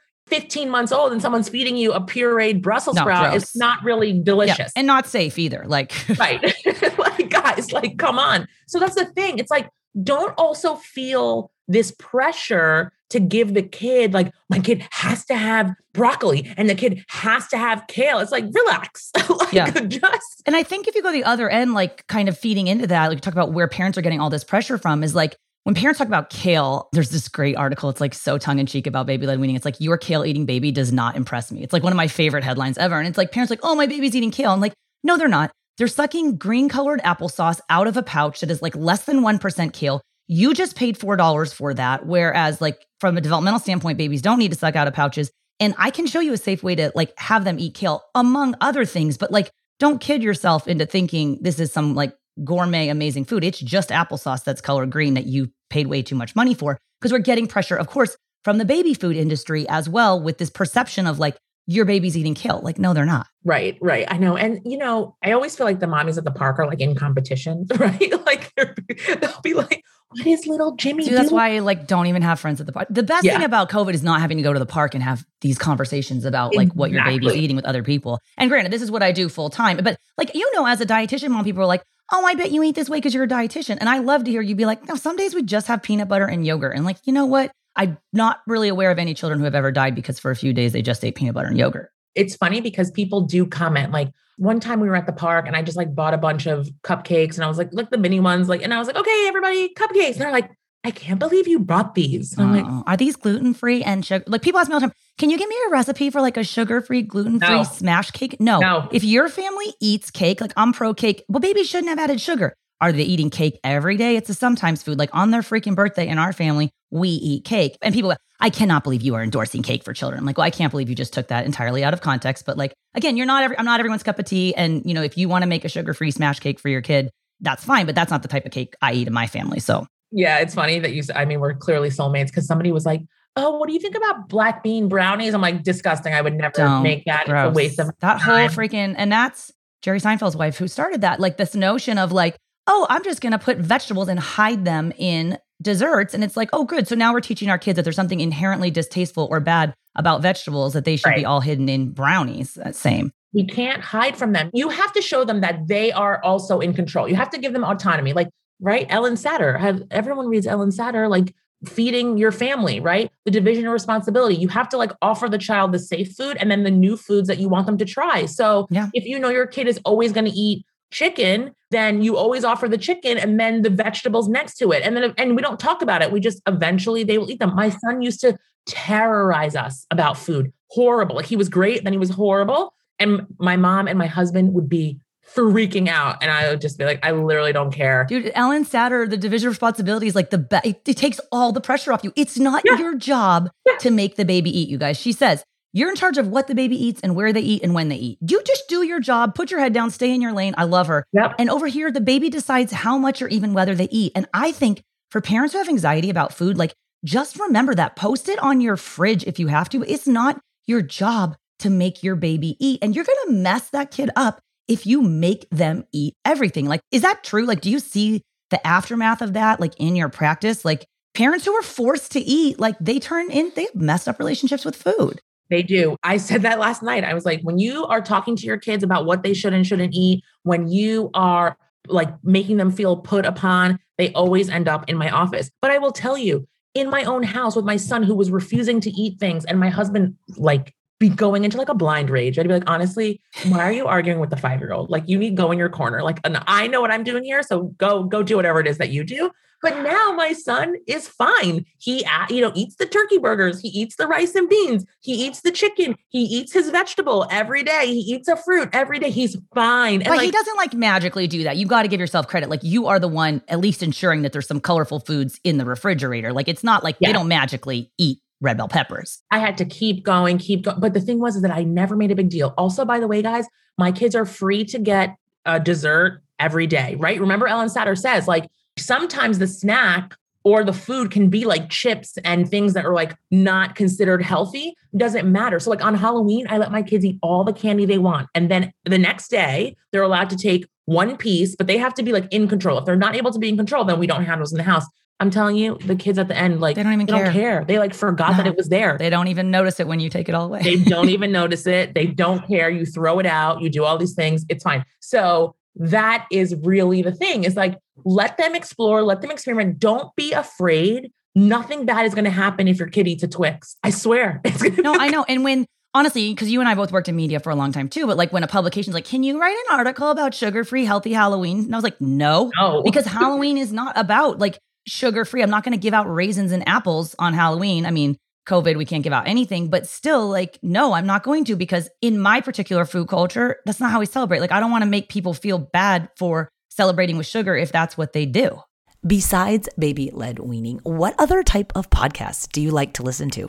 [0.26, 3.42] 15 months old and someone's feeding you a pureed Brussels no, sprout, gross.
[3.42, 4.58] it's not really delicious.
[4.58, 5.64] Yeah, and not safe either.
[5.66, 6.42] Like, right.
[6.98, 8.48] like, guys, like, come on.
[8.66, 9.38] So that's the thing.
[9.38, 9.68] It's like,
[10.02, 15.72] don't also feel this pressure to give the kid, like, my kid has to have
[15.92, 18.18] broccoli and the kid has to have kale.
[18.18, 19.10] It's like, relax.
[19.28, 19.70] like, yeah.
[19.70, 20.42] just.
[20.46, 23.08] And I think if you go the other end, like, kind of feeding into that,
[23.08, 25.98] like, talk about where parents are getting all this pressure from is like, when parents
[25.98, 27.88] talk about kale, there's this great article.
[27.88, 29.56] It's like so tongue in cheek about baby led weaning.
[29.56, 31.62] It's like, your kale eating baby does not impress me.
[31.62, 32.98] It's like one of my favorite headlines ever.
[32.98, 34.52] And it's like, parents like, oh, my baby's eating kale.
[34.52, 35.50] I'm like, no, they're not.
[35.78, 39.72] They're sucking green colored applesauce out of a pouch that is like less than 1%
[39.72, 40.00] kale.
[40.28, 42.06] You just paid $4 for that.
[42.06, 45.30] Whereas, like, from a developmental standpoint, babies don't need to suck out of pouches.
[45.60, 48.54] And I can show you a safe way to like have them eat kale, among
[48.60, 49.16] other things.
[49.16, 53.44] But like, don't kid yourself into thinking this is some like gourmet, amazing food.
[53.44, 57.12] It's just applesauce that's colored green that you paid way too much money for because
[57.12, 61.06] we're getting pressure, of course, from the baby food industry as well with this perception
[61.06, 62.60] of like, your baby's eating kale.
[62.62, 63.26] Like, no, they're not.
[63.42, 64.06] Right, right.
[64.06, 64.36] I know.
[64.36, 66.94] And, you know, I always feel like the mommies at the park are like in
[66.94, 68.26] competition, right?
[68.26, 72.20] like, they'll be like, what is little Jimmy Dude, That's why I like don't even
[72.20, 72.88] have friends at the park.
[72.90, 73.32] The best yeah.
[73.32, 76.24] thing about COVID is not having to go to the park and have these conversations
[76.24, 78.20] about like what your baby's eating with other people.
[78.36, 79.78] And granted, this is what I do full time.
[79.78, 82.62] But like, you know, as a dietitian mom, people are like, oh, I bet you
[82.62, 83.78] eat this way because you're a dietitian.
[83.80, 86.08] And I love to hear you be like, no, some days we just have peanut
[86.08, 86.76] butter and yogurt.
[86.76, 87.50] And like, you know what?
[87.76, 90.52] I'm not really aware of any children who have ever died because for a few
[90.52, 91.90] days they just ate peanut butter and yogurt.
[92.14, 95.56] It's funny because people do comment like, one time we were at the park and
[95.56, 98.20] I just like bought a bunch of cupcakes and I was like, look, the mini
[98.20, 100.12] ones, like, and I was like, okay, everybody, cupcakes.
[100.12, 100.50] And they're like,
[100.82, 102.38] I can't believe you brought these.
[102.38, 102.82] I'm like, uh-uh.
[102.86, 104.24] are these gluten free and sugar?
[104.26, 106.36] Like people ask me all the time, can you give me a recipe for like
[106.36, 107.62] a sugar free, gluten free no.
[107.62, 108.36] smash cake?
[108.40, 108.58] No.
[108.58, 108.88] no.
[108.90, 112.54] If your family eats cake, like I'm pro cake, well, babies shouldn't have added sugar.
[112.80, 114.16] Are they eating cake every day?
[114.16, 114.98] It's a sometimes food.
[114.98, 117.78] Like on their freaking birthday in our family, we eat cake.
[117.80, 120.18] And people, go, I cannot believe you are endorsing cake for children.
[120.18, 122.44] I'm like, well, I can't believe you just took that entirely out of context.
[122.44, 124.54] But like, again, you're not every, I'm not everyone's cup of tea.
[124.56, 126.82] And you know, if you want to make a sugar free smash cake for your
[126.82, 127.86] kid, that's fine.
[127.86, 129.60] But that's not the type of cake I eat in my family.
[129.60, 131.02] So yeah, it's funny that you.
[131.14, 133.02] I mean, we're clearly soulmates because somebody was like,
[133.36, 136.14] "Oh, what do you think about black bean brownies?" I'm like, disgusting.
[136.14, 137.26] I would never make that.
[137.26, 137.48] Gross.
[137.48, 138.20] It's a waste of that time.
[138.20, 138.94] whole freaking.
[138.96, 141.20] And that's Jerry Seinfeld's wife who started that.
[141.20, 145.38] Like this notion of like, oh, I'm just gonna put vegetables and hide them in
[145.62, 146.88] desserts, and it's like, oh, good.
[146.88, 150.72] So now we're teaching our kids that there's something inherently distasteful or bad about vegetables
[150.72, 151.18] that they should right.
[151.18, 152.58] be all hidden in brownies.
[152.58, 153.12] Uh, same.
[153.32, 154.50] We can't hide from them.
[154.52, 157.08] You have to show them that they are also in control.
[157.08, 158.12] You have to give them autonomy.
[158.12, 158.28] Like
[158.60, 158.86] right?
[158.88, 159.58] Ellen Satter.
[159.58, 161.34] Have everyone reads Ellen Satter like
[161.68, 163.10] feeding your family, right?
[163.24, 164.36] The division of responsibility.
[164.36, 167.28] You have to like offer the child the safe food and then the new foods
[167.28, 168.26] that you want them to try.
[168.26, 168.88] So yeah.
[168.94, 172.68] if you know your kid is always going to eat chicken, then you always offer
[172.68, 174.82] the chicken and then the vegetables next to it.
[174.82, 176.12] And then and we don't talk about it.
[176.12, 177.54] We just eventually they will eat them.
[177.54, 180.52] My son used to terrorize us about food.
[180.68, 181.16] Horrible.
[181.16, 182.72] Like he was great, then he was horrible.
[182.98, 185.00] And my mom and my husband would be
[185.34, 186.18] freaking out.
[186.22, 188.04] And I would just be like, I literally don't care.
[188.08, 190.66] Dude, Ellen Satter, the division of responsibility is like the best.
[190.66, 192.12] It, it, takes all the pressure off you.
[192.16, 192.78] It's not yeah.
[192.78, 193.76] your job yeah.
[193.78, 194.96] to make the baby eat, you guys.
[194.96, 197.74] She says, you're in charge of what the baby eats and where they eat and
[197.74, 198.18] when they eat.
[198.20, 200.54] You just do your job, put your head down, stay in your lane.
[200.56, 201.04] I love her.
[201.12, 201.34] Yep.
[201.38, 204.12] And over here, the baby decides how much or even whether they eat.
[204.14, 207.96] And I think for parents who have anxiety about food, like just remember that.
[207.96, 209.82] Post it on your fridge if you have to.
[209.82, 212.78] It's not your job to make your baby eat.
[212.80, 216.66] And you're going to mess that kid up if you make them eat everything.
[216.66, 217.44] Like, is that true?
[217.44, 220.64] Like, do you see the aftermath of that, like in your practice?
[220.64, 224.18] Like, parents who are forced to eat, like, they turn in, they have messed up
[224.18, 225.20] relationships with food.
[225.50, 225.96] They do.
[226.02, 227.04] I said that last night.
[227.04, 229.66] I was like, when you are talking to your kids about what they should and
[229.66, 234.88] shouldn't eat, when you are like making them feel put upon, they always end up
[234.88, 235.50] in my office.
[235.60, 238.80] But I will tell you, in my own house with my son who was refusing
[238.80, 240.74] to eat things, and my husband like
[241.08, 242.38] be going into like a blind rage.
[242.38, 244.90] I'd be like, honestly, why are you arguing with the five year old?
[244.90, 246.02] Like, you need to go in your corner.
[246.02, 248.78] Like, and I know what I'm doing here, so go go do whatever it is
[248.78, 249.30] that you do.
[249.62, 251.64] But now my son is fine.
[251.78, 253.62] He, you know, eats the turkey burgers.
[253.62, 254.84] He eats the rice and beans.
[255.00, 255.96] He eats the chicken.
[256.08, 257.86] He eats his vegetable every day.
[257.86, 259.08] He eats a fruit every day.
[259.08, 260.02] He's fine.
[260.02, 261.56] And but like, he doesn't like magically do that.
[261.56, 262.50] You got to give yourself credit.
[262.50, 265.64] Like you are the one at least ensuring that there's some colorful foods in the
[265.64, 266.34] refrigerator.
[266.34, 267.08] Like it's not like yeah.
[267.08, 269.20] they don't magically eat red bell peppers.
[269.30, 270.78] I had to keep going, keep going.
[270.78, 272.54] But the thing was is that I never made a big deal.
[272.56, 276.94] Also, by the way, guys, my kids are free to get a dessert every day,
[276.98, 277.18] right?
[277.20, 282.18] Remember, Ellen Satter says, like, sometimes the snack or the food can be like chips
[282.24, 286.58] and things that are like not considered healthy doesn't matter so like on halloween i
[286.58, 290.02] let my kids eat all the candy they want and then the next day they're
[290.02, 292.96] allowed to take one piece but they have to be like in control if they're
[292.96, 294.84] not able to be in control then we don't have those in the house
[295.20, 297.24] i'm telling you the kids at the end like they don't even they care.
[297.24, 297.64] don't care.
[297.66, 298.96] they like forgot no, that it was there.
[298.98, 300.62] They don't even notice it when you take it all away.
[300.62, 301.94] They don't even notice it.
[301.94, 302.70] They don't care.
[302.70, 303.60] You throw it out.
[303.60, 304.44] You do all these things.
[304.48, 304.84] It's fine.
[305.00, 307.44] So that is really the thing.
[307.44, 309.78] Is like let them explore let them experiment.
[309.78, 311.10] Don't be afraid.
[311.34, 313.76] Nothing bad is going to happen if your kid eats a twix.
[313.82, 314.40] I swear.
[314.78, 315.24] No i know.
[315.28, 317.88] And when honestly because you and i both worked in media for a long time
[317.88, 321.12] too but like when a publication's like can you write an article about sugar-free healthy
[321.12, 321.60] halloween?
[321.60, 322.82] And i was like no, no.
[322.82, 326.66] because halloween is not about like sugar-free i'm not going to give out raisins and
[326.68, 328.16] apples on halloween i mean
[328.46, 331.88] COVID, we can't give out anything, but still, like, no, I'm not going to because
[332.02, 334.40] in my particular food culture, that's not how we celebrate.
[334.40, 337.96] Like, I don't want to make people feel bad for celebrating with sugar if that's
[337.96, 338.60] what they do.
[339.06, 343.48] Besides baby led weaning, what other type of podcasts do you like to listen to?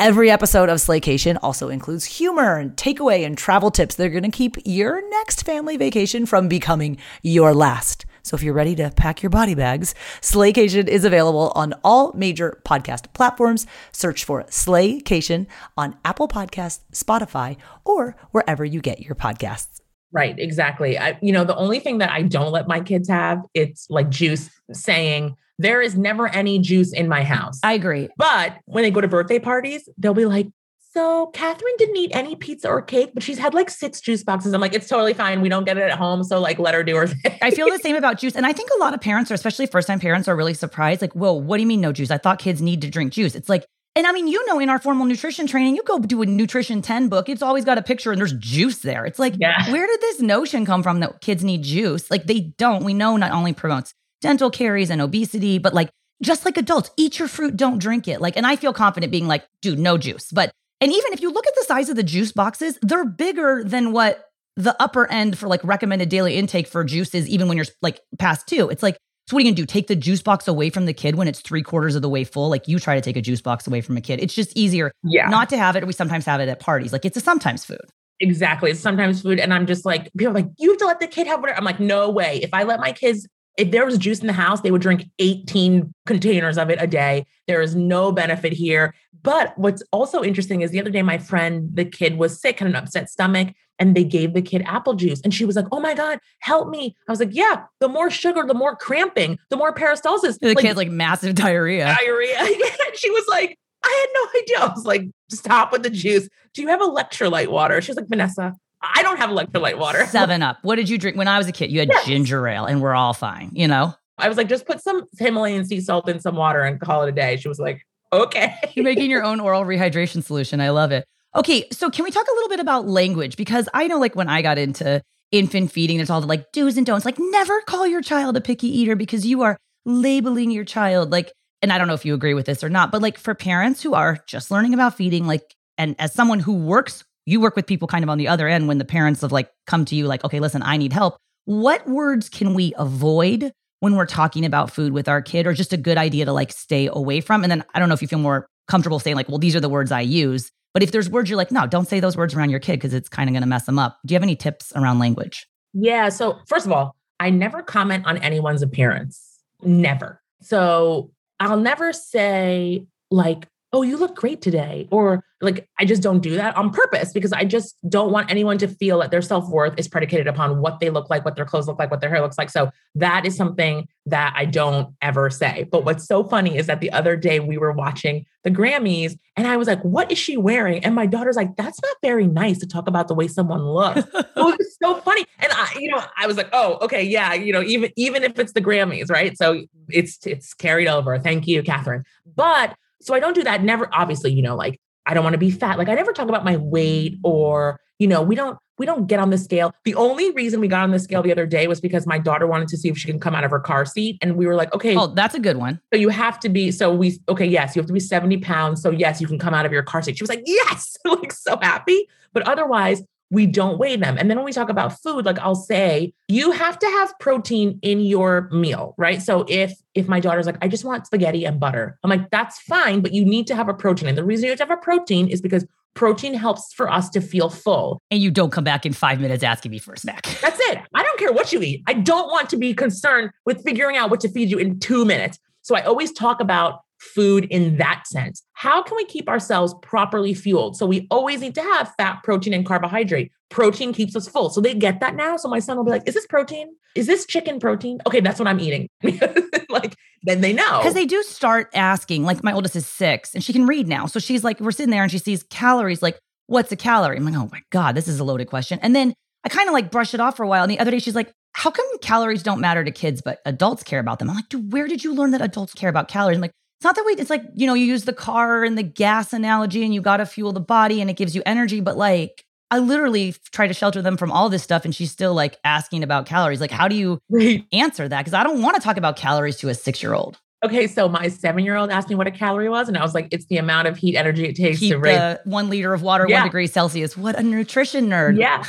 [0.00, 4.22] Every episode of Slaycation also includes humor and takeaway and travel tips that are going
[4.22, 8.06] to keep your next family vacation from becoming your last.
[8.22, 12.62] So if you're ready to pack your body bags, Slaycation is available on all major
[12.64, 13.66] podcast platforms.
[13.92, 19.82] Search for Slaycation on Apple Podcasts, Spotify, or wherever you get your podcasts.
[20.12, 20.98] Right, exactly.
[20.98, 24.08] I, you know, the only thing that I don't let my kids have, it's like
[24.08, 27.60] juice saying, there is never any juice in my house.
[27.62, 28.08] I agree.
[28.16, 30.48] But when they go to birthday parties, they'll be like,
[30.92, 34.52] so Catherine didn't eat any pizza or cake, but she's had like six juice boxes.
[34.54, 35.40] I'm like, it's totally fine.
[35.40, 36.24] We don't get it at home.
[36.24, 37.38] So like let her do her thing.
[37.42, 38.34] I feel the same about juice.
[38.34, 41.00] And I think a lot of parents, or especially first time parents, are really surprised.
[41.00, 42.10] Like, whoa, what do you mean no juice?
[42.10, 43.36] I thought kids need to drink juice.
[43.36, 46.22] It's like, and I mean, you know, in our formal nutrition training, you go do
[46.22, 49.04] a nutrition 10 book, it's always got a picture and there's juice there.
[49.04, 49.70] It's like, yeah.
[49.70, 52.10] where did this notion come from that kids need juice?
[52.10, 52.84] Like they don't.
[52.84, 55.90] We know not only promotes dental caries and obesity, but like
[56.22, 58.20] just like adults, eat your fruit, don't drink it.
[58.20, 60.30] Like, and I feel confident being like, dude, no juice.
[60.30, 63.62] But, and even if you look at the size of the juice boxes, they're bigger
[63.64, 64.24] than what
[64.56, 68.00] the upper end for like recommended daily intake for juice is, even when you're like
[68.18, 68.68] past two.
[68.68, 69.66] It's like, so what are you gonna do?
[69.66, 72.24] Take the juice box away from the kid when it's three quarters of the way
[72.24, 72.48] full?
[72.50, 74.20] Like you try to take a juice box away from a kid.
[74.20, 75.28] It's just easier yeah.
[75.28, 75.86] not to have it.
[75.86, 76.92] We sometimes have it at parties.
[76.92, 77.78] Like it's a sometimes food.
[78.18, 78.72] Exactly.
[78.72, 79.38] It's sometimes food.
[79.38, 81.56] And I'm just like, people are like, you have to let the kid have whatever.
[81.56, 82.40] I'm like, no way.
[82.42, 83.26] If I let my kids
[83.60, 86.86] if there was juice in the house, they would drink 18 containers of it a
[86.86, 87.26] day.
[87.46, 88.94] There is no benefit here.
[89.22, 92.68] But what's also interesting is the other day, my friend, the kid was sick, had
[92.68, 95.20] an upset stomach, and they gave the kid apple juice.
[95.22, 96.96] And she was like, Oh my God, help me.
[97.06, 100.38] I was like, Yeah, the more sugar, the more cramping, the more peristalsis.
[100.38, 101.94] The like, kid's like massive diarrhea.
[101.98, 102.38] Diarrhea.
[102.94, 104.70] she was like, I had no idea.
[104.70, 106.28] I was like, stop with the juice.
[106.54, 107.80] Do you have electrolyte water?
[107.80, 110.06] She was like, Vanessa, I don't have electrolyte water.
[110.10, 110.58] Seven up.
[110.62, 111.70] What did you drink when I was a kid?
[111.70, 112.06] You had Yes.
[112.06, 113.50] ginger ale, and we're all fine.
[113.52, 116.80] You know, I was like, just put some Himalayan sea salt in some water and
[116.80, 117.36] call it a day.
[117.36, 118.54] She was like, okay.
[118.74, 120.60] you're making your own oral rehydration solution.
[120.60, 121.04] I love it.
[121.36, 123.36] Okay, so can we talk a little bit about language?
[123.36, 125.00] Because I know, like, when I got into
[125.30, 127.04] infant feeding, there's all the like do's and don'ts.
[127.04, 131.12] Like, never call your child a picky eater because you are labeling your child.
[131.12, 133.34] Like, and I don't know if you agree with this or not, but like for
[133.34, 137.56] parents who are just learning about feeding, like, and as someone who works, you work
[137.56, 139.94] with people kind of on the other end when the parents have like come to
[139.94, 141.16] you, like, okay, listen, I need help.
[141.44, 145.72] What words can we avoid when we're talking about food with our kid or just
[145.72, 147.42] a good idea to like stay away from?
[147.42, 149.60] And then I don't know if you feel more comfortable saying, like, well, these are
[149.60, 150.50] the words I use.
[150.72, 152.94] But if there's words you're like, no, don't say those words around your kid because
[152.94, 153.98] it's kind of going to mess them up.
[154.06, 155.46] Do you have any tips around language?
[155.72, 156.08] Yeah.
[156.08, 159.40] So, first of all, I never comment on anyone's appearance.
[159.62, 160.20] Never.
[160.40, 161.10] So,
[161.40, 164.88] I'll never say, like, oh, you look great today.
[164.90, 168.58] Or like, I just don't do that on purpose because I just don't want anyone
[168.58, 171.44] to feel that their self worth is predicated upon what they look like, what their
[171.44, 172.50] clothes look like, what their hair looks like.
[172.50, 175.68] So, that is something that I don't ever say.
[175.70, 179.46] But what's so funny is that the other day we were watching the Grammys and
[179.46, 180.84] I was like, what is she wearing?
[180.84, 183.98] And my daughter's like, that's not very nice to talk about the way someone looks.
[184.14, 185.26] it was so funny.
[185.38, 188.38] And I, you know, I was like, oh, okay, yeah, you know, even even if
[188.38, 189.36] it's the Grammys, right?
[189.36, 191.18] So it's it's carried over.
[191.18, 192.04] Thank you, Catherine.
[192.34, 193.62] But so I don't do that.
[193.62, 195.78] Never, obviously, you know, like I don't want to be fat.
[195.78, 199.18] Like I never talk about my weight or, you know, we don't we don't get
[199.20, 199.72] on the scale.
[199.84, 202.46] The only reason we got on the scale the other day was because my daughter
[202.46, 204.16] wanted to see if she can come out of her car seat.
[204.22, 205.78] And we were like, okay, Oh, that's a good one.
[205.92, 208.80] so you have to be, so we, okay, yes, you have to be 70 pounds.
[208.80, 210.16] So yes, you can come out of your car seat.
[210.16, 212.08] She was like, yes, like so happy.
[212.32, 214.16] But otherwise, we don't weigh them.
[214.18, 217.78] And then when we talk about food, like I'll say, you have to have protein
[217.82, 219.22] in your meal, right?
[219.22, 222.60] So if if my daughter's like, I just want spaghetti and butter, I'm like, that's
[222.60, 224.08] fine, but you need to have a protein.
[224.08, 225.64] And the reason you have to have a protein is because
[225.94, 228.00] protein helps for us to feel full.
[228.10, 230.22] And you don't come back in five minutes asking me for a snack.
[230.40, 230.78] That's it.
[230.94, 231.82] I don't care what you eat.
[231.86, 235.04] I don't want to be concerned with figuring out what to feed you in two
[235.04, 235.38] minutes.
[235.62, 238.42] So I always talk about food in that sense.
[238.52, 240.76] How can we keep ourselves properly fueled?
[240.76, 243.32] So we always need to have fat, protein, and carbohydrate.
[243.48, 244.50] Protein keeps us full.
[244.50, 245.36] So they get that now.
[245.36, 246.68] So my son will be like, Is this protein?
[246.94, 248.00] Is this chicken protein?
[248.06, 248.88] Okay, that's what I'm eating.
[249.68, 250.78] like, then they know.
[250.78, 254.06] Because they do start asking, like my oldest is six and she can read now.
[254.06, 257.16] So she's like, we're sitting there and she sees calories, like, what's a calorie?
[257.16, 258.78] I'm like, oh my God, this is a loaded question.
[258.82, 260.62] And then I kind of like brush it off for a while.
[260.62, 263.82] And the other day she's like, how come calories don't matter to kids, but adults
[263.82, 264.28] care about them?
[264.28, 266.36] I'm like, dude, where did you learn that adults care about calories?
[266.36, 268.78] I'm like, it's not that we, It's like, you know, you use the car and
[268.78, 271.80] the gas analogy and you got to fuel the body and it gives you energy.
[271.80, 274.86] But like, I literally try to shelter them from all this stuff.
[274.86, 276.58] And she's still like asking about calories.
[276.58, 277.66] Like, how do you Right.
[277.72, 278.20] answer that?
[278.20, 280.38] Because I don't want to talk about calories to a six year old.
[280.64, 283.14] Okay, so my seven year old asked me what a calorie was, and I was
[283.14, 285.16] like, it's the amount of heat energy it takes Keep to raise.
[285.18, 286.36] the one liter of water, Yeah.
[286.40, 287.16] one degree Celsius.
[287.16, 288.38] What a nutrition nerd.
[288.38, 288.62] Yeah.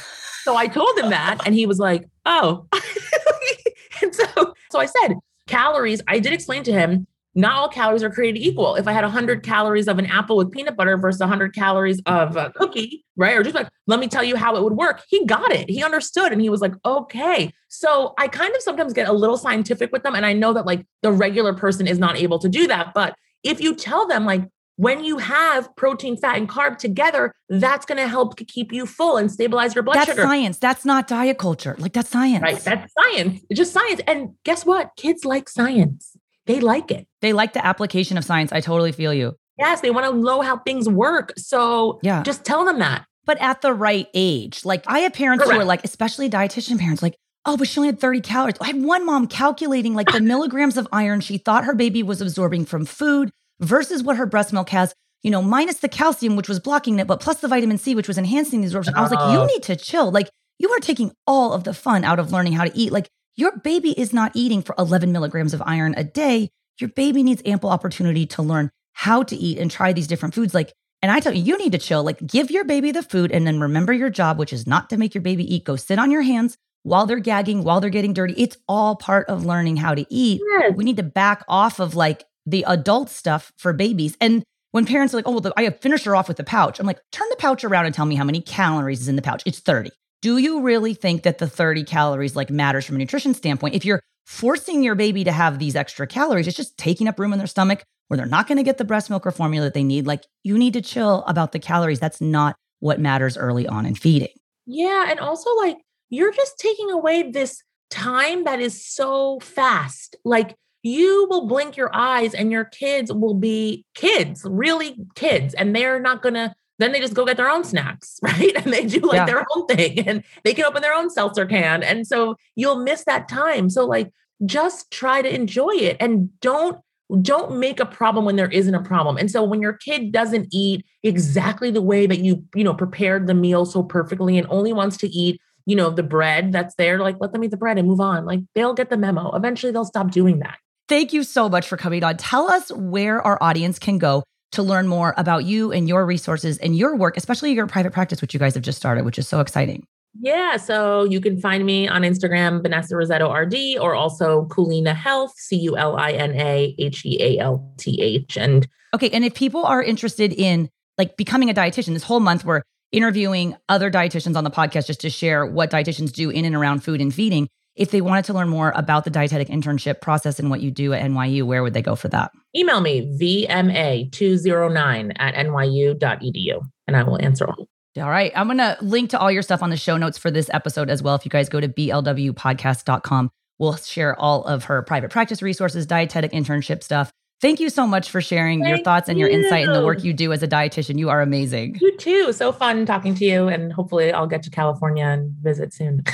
[0.43, 2.66] So I told him that, and he was like, oh.
[4.01, 5.16] and so, so I said,
[5.47, 8.76] calories, I did explain to him, not all calories are created equal.
[8.76, 12.36] If I had 100 calories of an apple with peanut butter versus 100 calories of
[12.36, 13.38] a cookie, right?
[13.38, 15.02] Or just like, let me tell you how it would work.
[15.08, 15.70] He got it.
[15.70, 16.34] He understood.
[16.34, 17.54] And he was like, okay.
[17.70, 20.16] So I kind of sometimes get a little scientific with them.
[20.16, 22.94] And I know that like the regular person is not able to do that.
[22.94, 24.44] But if you tell them, like,
[24.78, 29.18] when you have protein, fat, and carb together, that's going to help keep you full
[29.18, 30.24] and stabilize your blood That's sugar.
[30.24, 30.58] science.
[30.58, 31.76] That's not diet culture.
[31.78, 32.42] Like that's science.
[32.42, 32.58] Right.
[32.58, 33.42] That's science.
[33.50, 34.02] It's just science.
[34.08, 34.90] And guess what?
[34.98, 36.11] Kids like science.
[36.54, 37.08] They like it.
[37.22, 38.52] they like the application of science.
[38.52, 39.36] I totally feel you.
[39.60, 41.34] Yes, they want to know how things work.
[41.38, 42.24] So Yeah.
[42.24, 43.06] just tell them that.
[43.26, 44.66] But at the right age.
[44.66, 47.89] Like I have parents who are like, especially dietitian parents, like, oh, but she only
[47.89, 48.56] had 30 calories.
[48.60, 52.22] I had one mom calculating like the milligrams of iron she thought her baby was
[52.22, 53.30] absorbing from food
[53.60, 57.06] versus what her breast milk has, you know, minus the calcium, which was blocking it,
[57.06, 58.95] but plus the vitamin C, which was enhancing the absorption.
[58.95, 59.45] I was like, you Oh.
[59.45, 60.10] need to chill.
[60.12, 62.91] Like you are taking all of the fun out of learning how to eat.
[62.91, 66.50] Like your baby is not eating for 11 milligrams of iron a day.
[66.80, 70.54] Your baby needs ample opportunity to learn how to eat and try these different foods.
[70.54, 72.04] Like, and I tell you, you need to chill.
[72.04, 74.98] Like, give your baby the food and then remember your job, which is not to
[74.98, 75.66] make your baby eat.
[75.66, 78.34] Go sit on your hands while they're gagging, while they're getting dirty.
[78.38, 80.42] It's all part of learning how to eat.
[80.46, 80.74] Yes.
[80.76, 84.18] We need to back off of like the adult stuff for babies.
[84.20, 86.80] And when parents are like, oh, well, the, I finished her off with the pouch,
[86.80, 89.22] I'm like, turn the pouch around and tell me how many calories is in the
[89.22, 89.44] pouch.
[89.46, 89.92] It's 30.
[90.22, 93.76] Do you really think that the 30 calories like matters from a nutrition standpoint?
[93.76, 97.34] If you're forcing your baby to have these extra calories, it's just taking up room
[97.34, 99.74] in their stomach where they're not going to get the breast milk or formula that
[99.74, 100.05] they need.
[100.05, 101.99] Like you need to chill about the calories.
[101.99, 104.30] That's not what matters early on in feeding.
[104.65, 105.07] Yeah.
[105.09, 105.78] And also, like,
[106.09, 110.15] you're just taking away this time that is so fast.
[110.24, 115.76] Like, you will blink your eyes and your kids will be kids, really kids, and
[115.76, 118.54] they're not going to then they just go get their own snacks, right?
[118.56, 119.26] And they do like yeah.
[119.26, 121.84] their own thing and they can open their own seltzer can.
[121.84, 123.70] And so you'll miss that time.
[123.70, 124.12] So like
[124.46, 126.80] just try to enjoy it and don't
[127.22, 129.18] don't make a problem when there isn't a problem.
[129.18, 133.28] And so when your kid doesn't eat exactly the way that you, you know, prepared
[133.28, 137.00] the meal so perfectly and only wants to eat, you know, the bread that's there,
[137.00, 138.26] like let them eat the bread and move on.
[138.26, 139.36] Like they'll get the memo.
[139.36, 140.58] Eventually they'll stop doing that.
[140.88, 142.16] Thank you so much for coming on.
[142.16, 146.58] Tell us where our audience can go to learn more about you and your resources
[146.58, 149.28] and your work, especially your private practice, which you guys have just started, which is
[149.28, 149.86] so exciting.
[150.20, 150.58] Yeah.
[150.58, 155.56] So you can find me on Instagram, Vanessa Rissetto RD, or also Culina Health, C
[155.58, 158.38] U L I N A H E A L T H.
[158.38, 159.10] And okay.
[159.10, 163.56] And if people are interested in like becoming a dietitian, this whole month we're interviewing
[163.70, 166.99] other dietitians on the podcast just to share what dietitians do in and around food
[166.99, 167.47] and feeding.
[167.82, 170.94] If they wanted to learn more about the dietetic internship process and what you do
[170.94, 172.32] at NYU, where would they go for that?
[172.56, 177.68] Email me, vma209 at nyu.edu, and I will answer all.
[177.98, 178.32] All right.
[178.36, 180.92] I'm going to link to all your stuff on the show notes for this episode
[180.92, 181.16] as well.
[181.16, 186.34] If you guys go to blwpodcast.com, we'll share all of her private practice resources, dietetic
[186.34, 187.12] internship stuff.
[187.42, 190.04] Thank you so much for sharing Thank your thoughts and your insight and the work
[190.04, 191.00] you do as a dietitian.
[191.00, 191.80] You are amazing.
[191.82, 192.32] You too.
[192.32, 193.48] So fun talking to you.
[193.48, 196.04] And hopefully, I'll get to California and visit soon.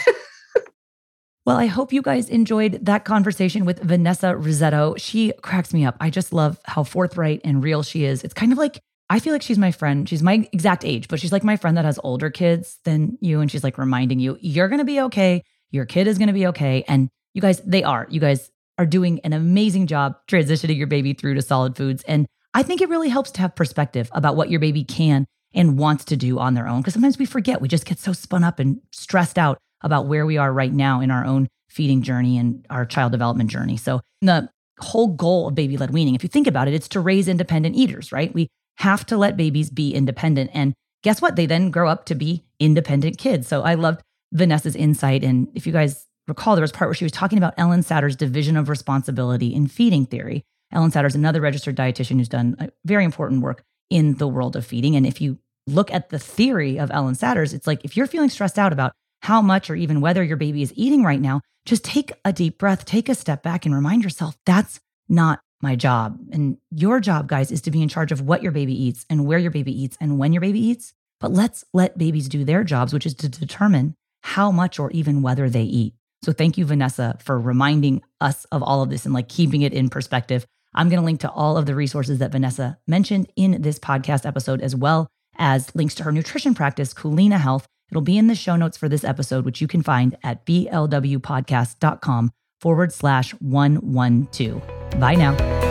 [1.47, 4.99] Well, I hope you guys enjoyed that conversation with Vanessa Rissetto.
[4.99, 5.95] She cracks me up.
[6.01, 8.21] I just love how forthright and real she is.
[8.21, 10.09] It's kind of like, I feel like she's my friend.
[10.09, 13.39] She's my exact age, but she's like my friend that has older kids than you.
[13.39, 15.41] And she's like reminding you, you're going to be okay.
[15.71, 16.83] Your kid is going to be okay.
[16.85, 18.07] And you guys, they are.
[18.09, 22.03] You guys are doing an amazing job transitioning your baby through to solid foods.
[22.09, 25.79] And I think it really helps to have perspective about what your baby can and
[25.79, 26.81] wants to do on their own.
[26.81, 30.25] Because sometimes we forget, we just get so spun up and stressed out about where
[30.25, 33.77] we are right now in our own feeding journey and our child development journey.
[33.77, 34.49] So, the
[34.79, 37.75] whole goal of baby led weaning, if you think about it, it's to raise independent
[37.75, 38.33] eaters, right?
[38.33, 38.47] We
[38.77, 40.51] have to let babies be independent.
[40.53, 40.73] And
[41.03, 41.35] guess what?
[41.35, 43.47] They then grow up to be independent kids.
[43.47, 44.01] So, I loved
[44.33, 45.23] Vanessa's insight.
[45.23, 48.15] And if you guys recall, there was part where she was talking about Ellen Satter's
[48.15, 50.43] division of responsibility in feeding theory.
[50.71, 54.55] Ellen Satter is another registered dietitian who's done uh, very important work in the world
[54.55, 54.95] of feeding.
[54.95, 58.29] And if you look at the theory of Ellen Satter's, it's like if you're feeling
[58.29, 61.83] stressed out about how much or even whether your baby is eating right now, just
[61.83, 66.19] take a deep breath, take a step back and remind yourself that's not my job.
[66.31, 69.25] And your job, guys, is to be in charge of what your baby eats and
[69.25, 70.93] where your baby eats and when your baby eats.
[71.19, 75.21] But let's let babies do their jobs, which is to determine how much or even
[75.21, 75.93] whether they eat.
[76.23, 79.73] So thank you, Vanessa, for reminding us of all of this and like keeping it
[79.73, 80.45] in perspective.
[80.73, 84.25] I'm going to link to all of the resources that Vanessa mentioned in this podcast
[84.25, 85.07] episode, as well
[85.37, 88.89] as links to her nutrition practice, Culina Health, It'll be in the show notes for
[88.89, 94.99] this episode, which you can find at blwpodcast.com forward slash 112.
[94.99, 95.66] Bye now.